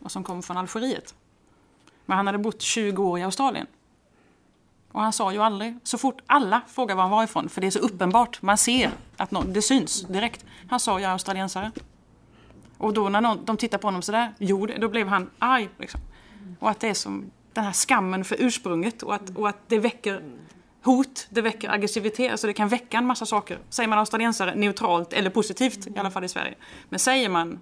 [0.00, 1.14] och som kom från Algeriet.
[2.06, 3.66] Men han hade bott 20 år i Australien.
[4.92, 7.66] Och han sa ju aldrig, så fort alla frågar var han var ifrån, för det
[7.66, 10.44] är så uppenbart, man ser att någon, det syns direkt.
[10.70, 11.72] Han sa jag är australiensare.
[12.78, 15.68] Och då när någon, de tittar på honom sådär, jo, då blev han arg.
[15.78, 16.00] Liksom.
[16.60, 19.78] Och att det är som den här skammen för ursprunget och att, och att det
[19.78, 20.22] väcker
[20.82, 23.58] hot, det väcker aggressivitet, alltså det kan väcka en massa saker.
[23.68, 26.54] Säger man australiensare neutralt eller positivt, i alla fall i Sverige.
[26.88, 27.58] Men säger man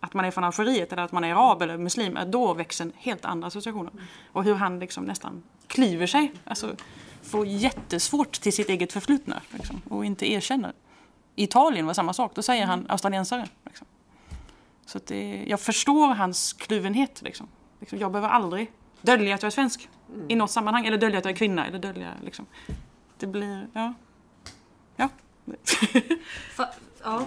[0.00, 3.24] att man är från Algeriet eller att man är arab eller muslim, då växer helt
[3.24, 3.92] andra associationer.
[4.32, 6.76] Och hur han liksom nästan klyver sig, alltså
[7.22, 10.72] får jättesvårt till sitt eget förflutna liksom, och inte erkänner.
[11.34, 13.48] I Italien var samma sak, då säger han australiensare.
[13.64, 13.86] Liksom.
[14.86, 17.22] Så det, jag förstår hans kluvenhet.
[17.22, 17.48] Liksom.
[17.80, 18.72] Liksom, jag behöver aldrig
[19.02, 19.88] dölja att jag är svensk
[20.28, 21.66] i något sammanhang, eller dölja att jag är kvinna.
[21.66, 22.46] Eller dölja, liksom.
[23.18, 23.94] Det blir, ja.
[24.96, 25.08] Ja.
[26.56, 26.66] Fa-
[27.04, 27.24] ja.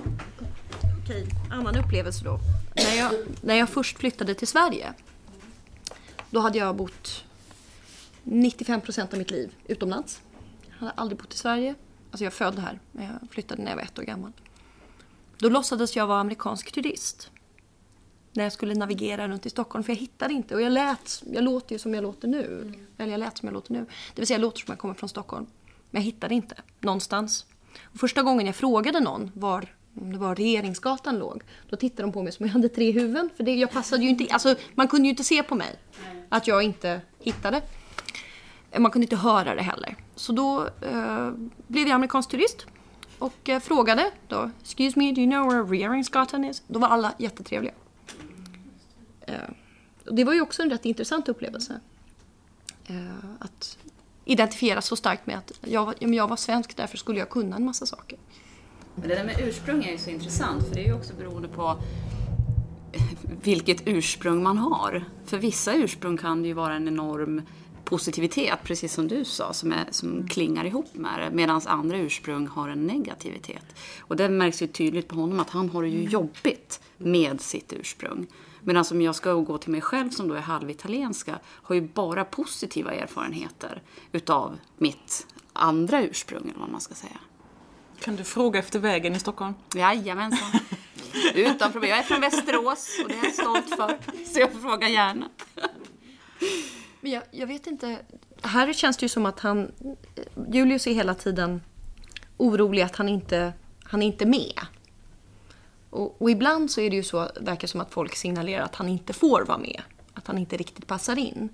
[1.04, 2.40] Okej, annan upplevelse då.
[2.76, 4.94] När jag, när jag först flyttade till Sverige,
[6.30, 7.26] då hade jag bott
[8.24, 10.22] 95 procent av mitt liv utomlands.
[10.70, 11.76] Jag hade aldrig bott i Sverige.
[12.12, 14.32] Alltså jag född här, men jag flyttade när jag var ett år gammal.
[15.38, 17.32] Då låtsades jag vara amerikansk turist.
[18.34, 20.56] När jag skulle navigera runt i Stockholm, för jag hittade inte.
[20.56, 22.74] Och jag lät, jag låter ju som jag låter nu.
[22.98, 23.80] Eller jag lät som jag låter nu.
[23.80, 25.46] Det vill säga jag låter som jag kommer från Stockholm.
[25.92, 27.46] Men jag hittade inte någonstans.
[27.84, 29.68] Och första gången jag frågade någon var
[30.02, 33.30] om det var Regeringsgatan låg, då tittade de på mig som jag hade tre huvuden.
[33.38, 35.80] För det, jag passade ju inte, alltså, man kunde ju inte se på mig
[36.30, 37.62] att jag inte hittade.
[38.78, 39.96] Man kunde inte höra det heller.
[40.16, 41.32] Så då eh,
[41.68, 42.66] blev jag amerikansk turist
[43.20, 46.64] och eh, frågade då, excuse me, do you know where Regeringsgatan is?
[46.68, 47.74] Då var alla jättetrevliga.
[49.30, 49.50] Eh,
[50.12, 51.80] det var ju också en rätt intressant upplevelse.
[52.88, 52.96] Eh,
[53.40, 53.78] att
[54.26, 57.86] identifiera så starkt med att jag jag var svensk, därför skulle jag kunna en massa
[57.86, 58.18] saker.
[58.96, 61.48] Men det där med ursprung är ju så intressant för det är ju också beroende
[61.48, 61.78] på
[63.44, 65.06] vilket ursprung man har.
[65.26, 67.42] För vissa ursprung kan det ju vara en enorm
[67.84, 71.36] positivitet, precis som du sa, som, är, som klingar ihop med det.
[71.36, 73.66] Medan andra ursprung har en negativitet.
[74.00, 77.74] Och det märks ju tydligt på honom att han har det ju jobbigt med sitt
[77.74, 78.28] ursprung.
[78.64, 82.26] Medan om jag ska gå till mig själv som då är halvitalienska har ju bara
[82.26, 87.20] positiva erfarenheter utav mitt andra ursprung eller vad man ska säga.
[88.00, 89.54] Kan du fråga efter vägen i Stockholm?
[89.76, 90.60] Jajamensan.
[91.36, 91.90] Utan problem.
[91.90, 93.98] Jag är från Västerås och det är jag stolt för.
[94.26, 95.30] Så jag frågar gärna.
[97.02, 98.00] Men jag, jag vet inte.
[98.42, 99.72] Här känns det ju som att han...
[100.54, 101.62] Julius är hela tiden
[102.38, 104.60] orolig att han inte han är inte med.
[105.90, 108.90] Och, och ibland så är det ju så, verkar som att folk signalerar att han
[108.90, 109.82] inte får vara med.
[110.14, 111.50] Att han inte riktigt passar in.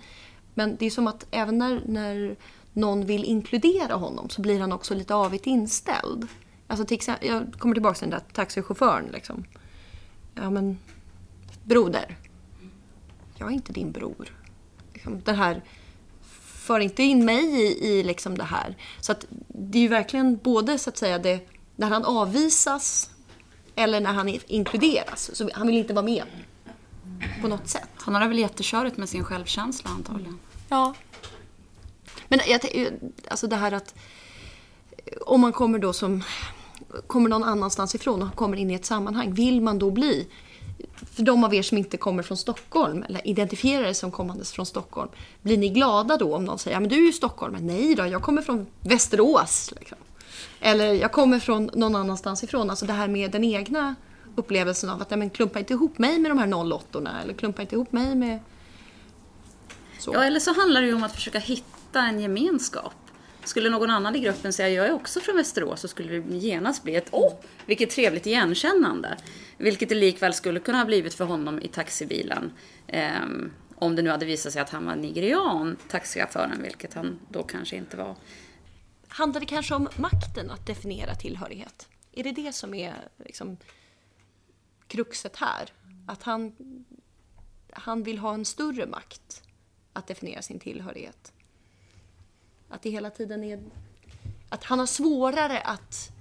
[0.54, 2.36] Men det är som att även när, när
[2.74, 6.28] någon vill inkludera honom så blir han också lite avigt inställd.
[6.68, 9.46] Alltså till exempel, jag kommer tillbaka till den där taxichauffören liksom.
[10.36, 10.78] Ja men,
[11.64, 12.18] broder.
[13.38, 14.28] Jag är inte din bror.
[14.94, 15.64] Liksom, det här,
[16.46, 18.78] för inte in mig i, i liksom det här.
[19.02, 23.10] Så att det är ju verkligen både så att säga det, när han avvisas
[23.76, 25.32] eller när han inkluderas.
[25.34, 26.24] Så han vill inte vara med
[27.42, 27.90] på något sätt.
[27.96, 30.40] Han har väl jättekörigt med sin självkänsla antagligen.
[30.70, 30.94] Ja.
[32.28, 32.90] Men jag,
[33.28, 33.96] alltså det här att
[35.26, 36.24] om man kommer då som
[37.08, 40.28] kommer någon annanstans ifrån och kommer in i ett sammanhang, vill man då bli
[41.12, 44.66] för de av er som inte kommer från Stockholm eller identifierar er som kommandes från
[44.66, 45.10] Stockholm,
[45.42, 47.62] blir ni glada då om någon säger ja, men du är ju stockholmare?
[47.62, 49.74] Nej då, jag kommer från Västerås.
[49.80, 49.98] Liksom.
[50.60, 52.70] Eller jag kommer från någon annanstans ifrån.
[52.70, 53.96] Alltså det här med den egna
[54.36, 57.62] upplevelsen av att nej, men klumpa inte ihop mig med de här 08 eller klumpa
[57.62, 58.40] inte ihop mig med...
[60.00, 60.14] Så.
[60.14, 62.94] Ja, eller så handlar det ju om att försöka hitta en gemenskap.
[63.44, 66.84] Skulle någon annan i gruppen säga jag är också från Västerås så skulle det genast
[66.84, 67.34] bli ett åh,
[67.66, 69.18] vilket trevligt igenkännande.
[69.58, 72.52] Vilket det likväl skulle kunna ha blivit för honom i taxibilen.
[73.24, 77.44] Um, om det nu hade visat sig att han var nigerian, taxichauffören, vilket han då
[77.44, 78.16] kanske inte var.
[79.16, 81.90] Handlar det kanske om makten att definiera tillhörighet?
[82.12, 83.58] Är det det som är liksom,
[84.88, 85.74] kruxet här?
[86.08, 86.56] Att han,
[87.70, 89.44] han vill ha en större makt
[89.94, 91.34] att definiera sin tillhörighet?
[92.70, 93.64] Att det hela tiden är...
[94.50, 96.12] Att han har svårare att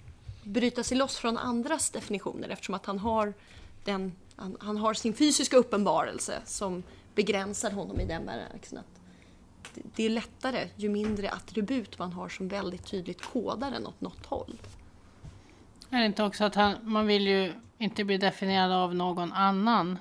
[0.45, 3.35] bryta sig loss från andras definitioner eftersom att han har,
[3.85, 6.83] den, han, han har sin fysiska uppenbarelse som
[7.15, 9.04] begränsar honom i den bemärkelsen att
[9.95, 14.27] det är lättare ju mindre attribut man har som väldigt tydligt kodar en åt något
[14.27, 14.59] håll.
[15.91, 19.99] Är det inte också att han, man vill ju inte bli definierad av någon annan?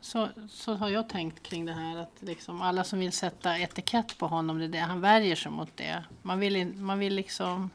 [0.00, 4.18] Så, så har jag tänkt kring det här att liksom alla som vill sätta etikett
[4.18, 6.04] på honom, det är det han värjer sig mot det.
[6.22, 7.70] Man vill, in, man vill liksom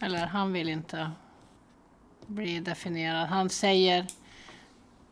[0.00, 1.10] eller han vill inte
[2.26, 3.28] bli definierad.
[3.28, 4.06] Han säger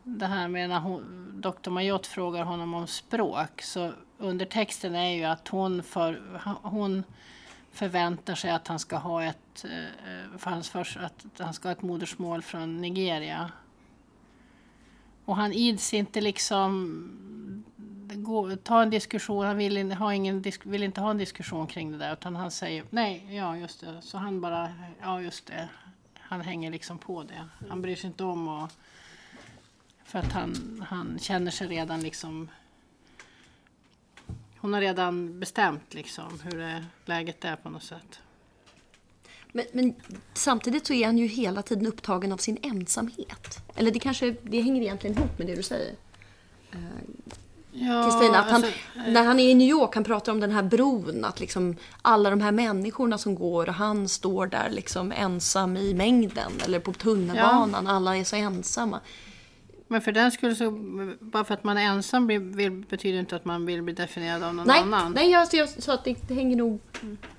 [0.05, 3.61] det här med när hon, doktor Majot frågar honom om språk.
[3.61, 6.21] Så undertexten är ju att hon, för,
[6.61, 7.03] hon
[7.71, 11.73] förväntar sig att han ska ha ett, eh, för hans för, att han ska ha
[11.73, 13.51] ett modersmål från Nigeria.
[15.25, 17.65] Och han ids inte liksom
[18.13, 21.97] gå, ta en diskussion, han vill, ha ingen, vill inte ha en diskussion kring det
[21.97, 24.01] där utan han säger nej, ja just det.
[24.01, 24.69] Så han bara,
[25.01, 25.69] ja just det.
[26.19, 27.67] Han hänger liksom på det.
[27.69, 28.77] Han bryr sig inte om att
[30.05, 32.49] för att han, han känner sig redan liksom
[34.57, 38.19] hon har redan bestämt liksom hur det, läget är på något sätt.
[39.51, 39.95] Men, men,
[40.33, 43.59] samtidigt så är han ju hela tiden upptagen av sin ensamhet.
[43.75, 45.95] Eller det kanske det hänger egentligen ihop med det du säger.
[46.71, 46.79] Eh,
[47.71, 48.33] Kristina.
[48.33, 50.63] Ja, att han, alltså, när han är i New York, han pratar om den här
[50.63, 55.77] bron, att liksom alla de här människorna som går och han står där liksom ensam
[55.77, 56.51] i mängden.
[56.63, 57.91] Eller på tunnelbanan, ja.
[57.91, 58.99] alla är så ensamma.
[59.87, 60.71] Men för den skulle så,
[61.19, 64.55] bara för att man är ensam vill, betyder inte att man vill bli definierad av
[64.55, 65.11] någon nej, annan.
[65.13, 66.79] Nej, jag, jag sa att det, det, hänger nog...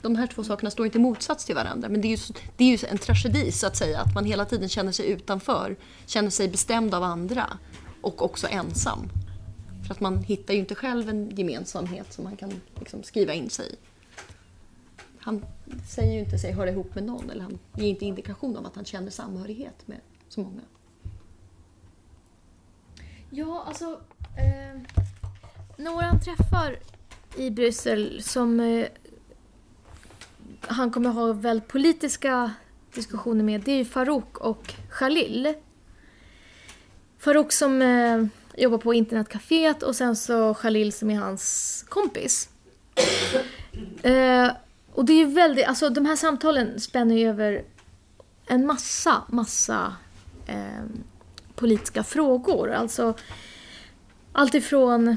[0.03, 1.89] De här två sakerna står inte i motsats till varandra.
[1.89, 4.45] Men det är, ju, det är ju en tragedi så att säga, att man hela
[4.45, 5.77] tiden känner sig utanför.
[6.07, 7.59] Känner sig bestämd av andra.
[8.01, 9.09] Och också ensam.
[9.87, 13.51] För att man hittar ju inte själv en gemensamhet som man kan liksom skriva in
[13.51, 13.77] sig i.
[15.19, 15.45] Han
[15.89, 18.75] säger ju inte sig höra ihop med någon eller han ger inte indikation av att
[18.77, 20.61] han känner samhörighet med så många.
[23.37, 24.01] Ja, alltså...
[24.37, 24.81] Eh,
[25.77, 26.79] några han träffar
[27.37, 28.87] i Bryssel som eh,
[30.61, 32.51] han kommer ha väldigt politiska
[32.95, 35.55] diskussioner med, det är ju Farouk och Khalil.
[37.19, 38.25] Farouk som eh,
[38.57, 42.49] jobbar på internetcaféet och sen så Khalil som är hans kompis.
[44.03, 44.51] Eh,
[44.93, 47.65] och det är ju väldigt, alltså de här samtalen spänner ju över
[48.47, 49.97] en massa, massa
[50.47, 50.85] eh,
[51.57, 52.71] politiska frågor.
[52.71, 53.15] Alltså
[54.33, 55.17] alltifrån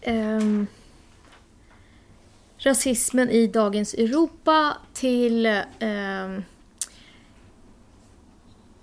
[0.00, 0.40] eh,
[2.58, 6.40] rasismen i dagens Europa till eh,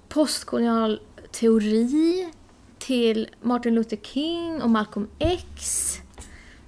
[0.09, 2.31] postkolonial teori
[2.79, 5.93] till Martin Luther King och Malcolm X.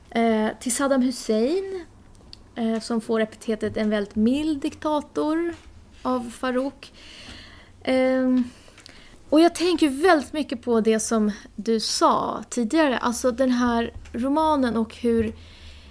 [0.09, 1.85] Eh, till Saddam Hussein
[2.55, 5.53] eh, som får epitetet en väldigt mild diktator
[6.01, 6.93] av Farouk.
[7.81, 8.39] Eh,
[9.29, 14.77] och jag tänker väldigt mycket på det som du sa tidigare, alltså den här romanen
[14.77, 15.33] och hur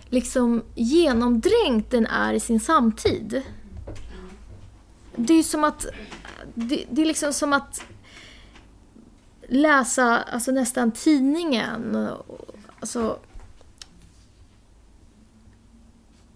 [0.09, 3.43] liksom genomdränkt den är i sin samtid.
[5.17, 5.87] Det är som att
[6.55, 7.85] det, det är liksom som att
[9.49, 12.09] läsa alltså nästan tidningen.
[12.81, 13.19] Alltså,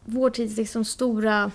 [0.05, 1.50] vår tids liksom stora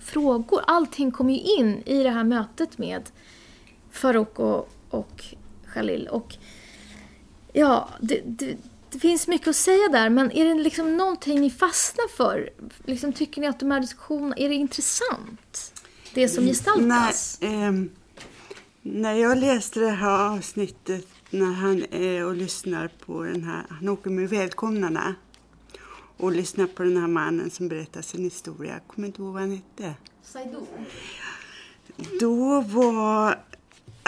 [0.00, 0.60] frågor.
[0.66, 3.10] Allting kommer ju in i det här mötet med
[3.98, 5.24] Farouk och, och
[5.74, 6.08] Khalil.
[6.08, 6.34] Och
[7.52, 8.56] ja, det, det,
[8.90, 12.50] det, finns mycket att säga där, men är det liksom någonting ni fastnar för?
[12.84, 15.72] Liksom, tycker ni att de här diskussionerna, är det intressant?
[16.14, 17.38] det som gestaltas?
[17.40, 17.90] När, ehm,
[18.82, 23.88] när jag läste det här avsnittet när han är och lyssnar på den här, han
[23.88, 25.14] åker med Välkomnarna
[26.16, 28.72] och lyssnar på den här mannen som berättar sin historia.
[28.72, 29.94] Jag kommer inte ihåg vad han hette.
[30.22, 30.66] Saido.
[32.20, 33.40] Då var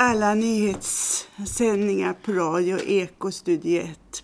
[0.02, 4.22] alla nyhetssändningar på radio Eko Studio 1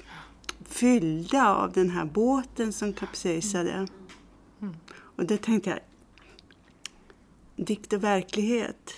[0.64, 3.86] fyllda av den här båten som kapsejsade.
[4.90, 5.78] Och då tänkte jag,
[7.66, 8.92] dikt och verklighet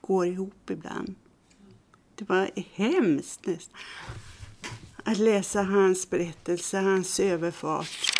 [0.00, 1.14] går ihop ibland.
[2.14, 3.76] Det var hemskt nästan.
[5.04, 8.12] Att läsa hans berättelse, hans överfart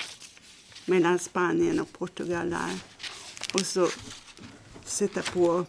[0.87, 2.83] mellan Spanien och Portugal där.
[3.55, 3.89] Och så
[4.85, 5.67] sätta på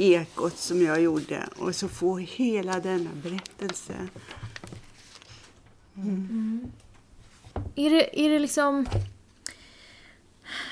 [0.00, 4.08] ekot som jag gjorde och så få hela denna berättelse.
[7.74, 8.86] Är det, är det liksom...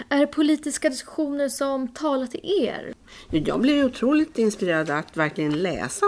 [0.09, 2.95] Är det politiska diskussioner som talar till er?
[3.31, 6.07] Jag blev otroligt inspirerad att verkligen läsa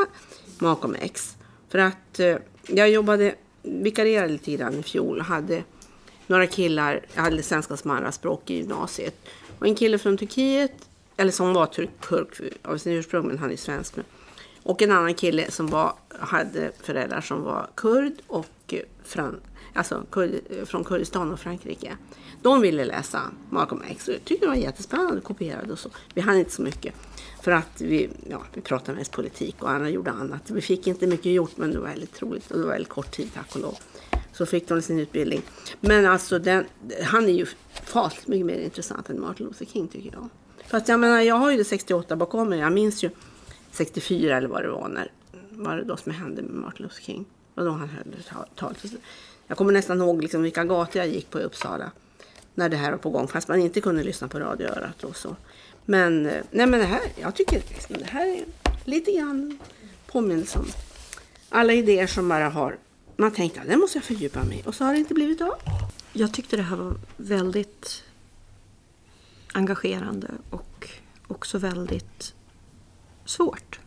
[0.58, 1.36] Malcolm X.
[1.68, 5.64] För att eh, jag jobbade, vikarierade lite grann i fjol och hade
[6.26, 9.28] några killar, jag hade svenska som andraspråk i gymnasiet.
[9.58, 10.87] Och en kille från Turkiet,
[11.18, 14.02] eller som var turk av sin ursprung, men han är svensk nu.
[14.62, 19.40] Och en annan kille som var, hade föräldrar som var kurd och eh, från,
[19.74, 21.96] alltså kurd, eh, från Kurdistan och Frankrike.
[22.42, 25.90] De ville läsa Malcolm X och jag tyckte det var jättespännande, kopierade och så.
[26.14, 26.94] Vi hann inte så mycket.
[27.42, 30.50] För att vi, ja, vi pratade mest politik och andra gjorde annat.
[30.50, 33.10] Vi fick inte mycket gjort men det var väldigt roligt och det var väldigt kort
[33.10, 33.78] tid tack och lov.
[34.32, 35.42] Så fick de sin utbildning.
[35.80, 36.64] Men alltså den,
[37.02, 37.46] han är ju
[37.84, 40.28] fasligt mycket mer intressant än Martin Luther King tycker jag.
[40.70, 42.58] Fast jag menar jag har ju det 68 bakom mig.
[42.58, 43.10] Jag minns ju
[43.70, 45.12] 64 eller vad det var när
[45.50, 47.24] Vad det då som hände med Martin Luther King.
[47.54, 48.74] Och då han höll tal?
[49.46, 51.90] Jag kommer nästan ihåg liksom vilka gator jag gick på i Uppsala
[52.54, 55.36] när det här var på gång, fast man inte kunde lyssna på radioörat och så.
[55.84, 58.44] Men, eh, nej men det här, jag tycker liksom, det här är
[58.84, 59.58] lite grann
[60.06, 60.66] påminnelse om
[61.48, 62.76] alla idéer som bara har,
[63.16, 65.54] man tänkte att det måste jag fördjupa mig och så har det inte blivit av.
[66.12, 68.04] Jag tyckte det här var väldigt
[69.58, 70.88] engagerande och
[71.28, 72.34] också väldigt
[73.24, 73.80] svårt.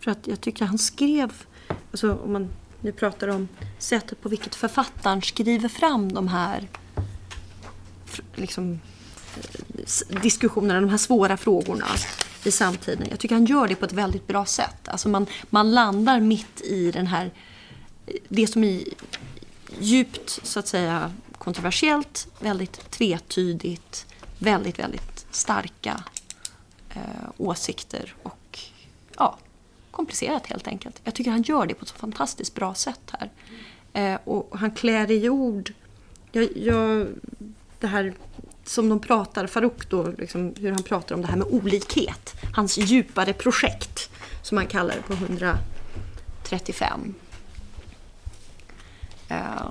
[0.00, 1.32] För att jag tycker han skrev,
[1.90, 2.48] alltså om man
[2.80, 3.48] nu pratar om
[3.78, 6.68] sättet på vilket författaren skriver fram de här
[8.34, 8.80] liksom,
[10.22, 11.86] diskussionerna, de här svåra frågorna
[12.44, 13.06] i samtiden.
[13.10, 14.88] Jag tycker han gör det på ett väldigt bra sätt.
[14.88, 17.30] Alltså man, man landar mitt i den här,
[18.28, 18.84] det som är
[19.78, 24.06] djupt så att säga kontroversiellt, väldigt tvetydigt,
[24.38, 26.02] väldigt, väldigt starka
[26.94, 28.58] eh, åsikter och
[29.16, 29.38] ja,
[29.90, 31.00] komplicerat helt enkelt.
[31.04, 33.30] Jag tycker han gör det på ett så fantastiskt bra sätt här.
[33.92, 35.72] Eh, och han klär i ord,
[36.32, 37.08] jag, jag,
[37.80, 38.14] det här
[38.64, 42.34] som de pratar, Farouk då, liksom, hur han pratar om det här med olikhet.
[42.54, 44.10] Hans djupare projekt,
[44.42, 47.14] som han kallar det på 135.
[49.30, 49.70] Uh, eh,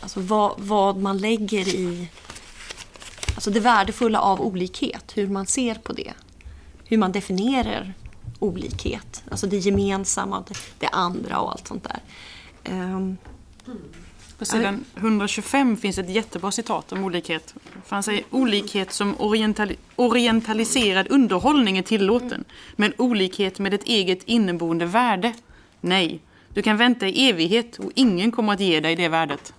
[0.00, 2.08] alltså vad, vad man lägger i
[3.36, 6.12] alltså det värdefulla av olikhet, hur man ser på det.
[6.84, 7.94] Hur man definierar
[8.38, 10.44] olikhet, alltså det gemensamma,
[10.78, 12.00] det, andra och allt sånt där.
[12.72, 13.16] Um,
[14.38, 17.54] på sidan 125 finns ett jättebra citat om olikhet.
[17.84, 22.44] För han säger olikhet som orientali orientaliserad underhållning är tillåten.
[22.76, 25.34] Men olikhet med ett eget inneboende värde,
[25.80, 26.20] nej.
[26.48, 29.54] Du kan vänta i evighet och ingen kommer att ge dig det värdet.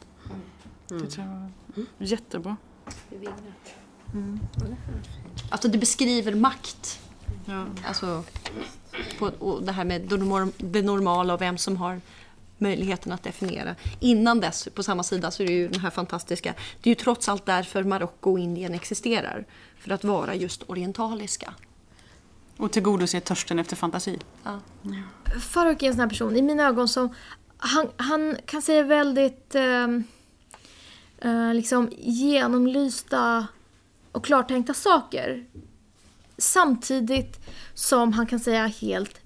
[0.91, 1.07] Mm.
[1.75, 2.57] Det var jättebra.
[4.13, 4.39] Mm.
[5.49, 6.99] Alltså det beskriver makt.
[7.45, 7.65] Ja.
[7.87, 8.23] Alltså,
[9.19, 10.01] på, och det här med
[10.57, 12.01] det normala och vem som har
[12.57, 13.75] möjligheten att definiera.
[13.99, 16.53] Innan dess, på samma sida, så är det ju den här fantastiska...
[16.81, 19.45] Det är ju trots allt därför Marocko och Indien existerar.
[19.79, 21.53] För att vara just orientaliska.
[22.57, 24.19] Och tillgodose törsten efter fantasi.
[24.43, 24.59] Ja.
[24.85, 25.03] Mm.
[25.41, 27.09] Faruk är en sån här person, i mina ögon, som...
[27.57, 29.87] Han, han kan säga väldigt eh,
[31.21, 33.47] eh, liksom genomlysta
[34.17, 35.45] och klartänkta saker.
[36.37, 37.39] Samtidigt
[37.73, 39.19] som han kan säga helt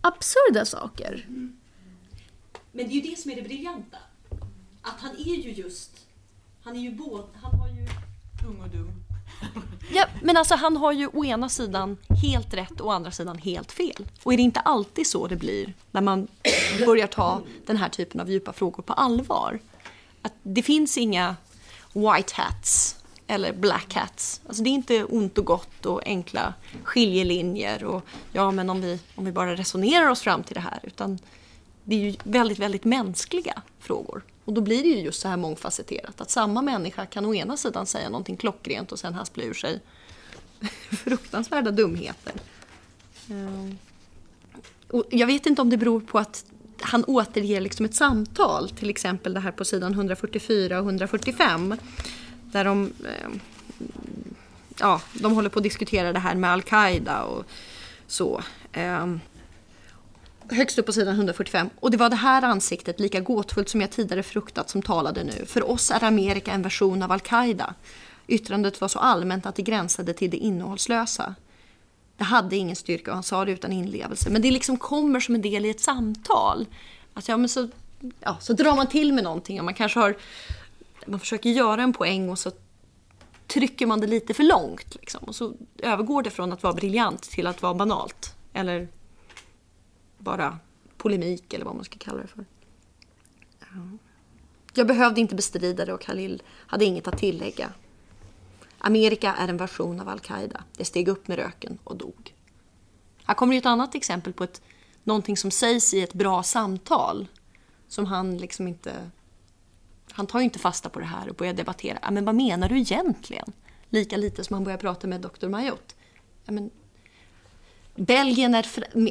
[0.00, 1.26] absurda saker.
[1.28, 1.56] Mm.
[2.72, 3.96] Men det är ju det som är det briljanta.
[4.82, 5.90] Att han är ju just,
[6.62, 7.88] han är ju både, han har ju...
[8.48, 9.04] Ung och dum.
[9.92, 13.38] ja, men alltså han har ju å ena sidan helt rätt och å andra sidan
[13.38, 14.06] helt fel.
[14.22, 16.28] Och är det inte alltid så det blir när man
[16.86, 19.60] börjar ta den här typen av djupa frågor på allvar?
[20.22, 21.36] Att det finns inga
[21.92, 22.96] white hats
[23.26, 24.40] eller black hats.
[24.46, 26.54] Alltså det är inte ont och gott och enkla
[26.84, 28.02] skiljelinjer och
[28.32, 31.18] ja men om vi, om vi bara resonerar oss fram till det här utan
[31.84, 34.22] det är ju väldigt, väldigt mänskliga frågor.
[34.44, 36.20] Och då blir det ju just så här mångfacetterat.
[36.20, 39.80] Att samma människa kan å ena sidan säga någonting klockrent och sen haspla ur sig
[40.90, 42.32] fruktansvärda dumheter.
[43.30, 43.78] Ehm,
[44.90, 46.44] och jag vet inte om det beror på att
[46.80, 51.76] han återger liksom ett samtal, till exempel det här på sidan 144 och 145.
[52.56, 53.28] Där de, eh,
[54.78, 57.44] ja, de håller på att diskutera det här med Al-Qaida och
[58.06, 58.42] så.
[58.72, 59.06] Eh,
[60.50, 61.70] högst upp på sidan 145.
[61.80, 65.46] Och det var det här ansiktet, lika gåtfullt som jag tidigare fruktat, som talade nu.
[65.46, 67.74] För oss är Amerika en version av Al-Qaida.
[68.26, 71.34] Yttrandet var så allmänt att det gränsade till det innehållslösa.
[72.16, 74.30] Det hade ingen styrka och han sa det utan inlevelse.
[74.30, 76.66] Men det liksom kommer som en del i ett samtal.
[77.14, 77.68] Alltså, ja, men så,
[78.20, 80.16] ja, så drar man till med någonting och man kanske har...
[81.06, 82.50] Man försöker göra en poäng och så
[83.46, 84.94] trycker man det lite för långt.
[84.94, 88.34] Liksom, och så övergår det från att vara briljant till att vara banalt.
[88.52, 88.88] Eller
[90.18, 90.58] bara
[90.96, 92.44] polemik eller vad man ska kalla det för.
[94.74, 97.72] Jag behövde inte bestrida det och Khalil hade inget att tillägga.
[98.78, 100.64] Amerika är en version av Al-Qaida.
[100.76, 102.34] Det steg upp med röken och dog.
[103.24, 104.62] Här kommer ju ett annat exempel på ett,
[105.04, 107.28] någonting som sägs i ett bra samtal.
[107.88, 109.10] Som han liksom inte...
[110.12, 112.10] Han tar ju inte fasta på det här och börjar debattera.
[112.10, 113.52] Men vad menar du egentligen?
[113.90, 115.48] Lika lite som han börjar prata med Dr.
[115.48, 115.94] Mayotte.
[116.44, 116.70] Men,
[117.94, 118.66] Belgien är,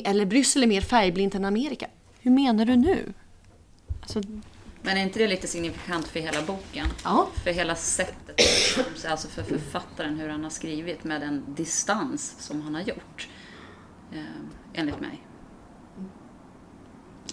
[0.06, 1.88] eller Bryssel är mer färgblint än Amerika.
[2.20, 3.14] Hur menar du nu?
[4.02, 4.22] Alltså,
[4.82, 6.88] Men är inte det lite signifikant för hela boken?
[7.04, 7.28] Ja.
[7.44, 8.42] För hela sättet,
[9.08, 13.28] alltså för författaren, hur han har skrivit med den distans som han har gjort.
[14.14, 14.20] Eh,
[14.74, 15.25] enligt mig.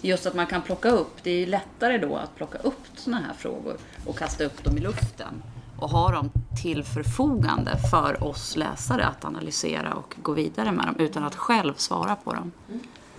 [0.05, 3.34] Just att man kan plocka upp, det är lättare då att plocka upp sådana här
[3.34, 3.76] frågor
[4.07, 5.42] och kasta upp dem i luften
[5.78, 6.30] och ha dem
[6.62, 11.74] till förfogande för oss läsare att analysera och gå vidare med dem utan att själv
[11.76, 12.53] svara på dem.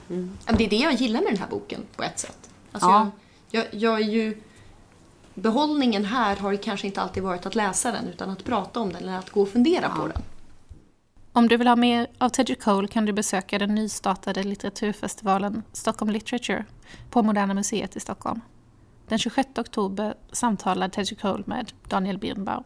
[0.10, 0.38] Mm.
[0.58, 2.50] Det är det jag gillar med den här boken på ett sätt.
[2.72, 3.12] Alltså Ja.
[3.52, 4.42] jag, jag, jag är ju...
[5.36, 8.94] Behållningen här har ju kanske inte alltid varit att läsa den utan att prata om
[8.94, 10.22] den eller att gå och fundera på den.
[11.36, 16.12] Om du vill ha mer av Teddy Cole kan du besöka den nystartade litteraturfestivalen Stockholm
[16.12, 16.66] Literature
[17.10, 18.42] på Moderna Museet i Stockholm.
[19.08, 22.64] Den 26 oktober samtalar Teddy Cole med Daniel Birnbaum.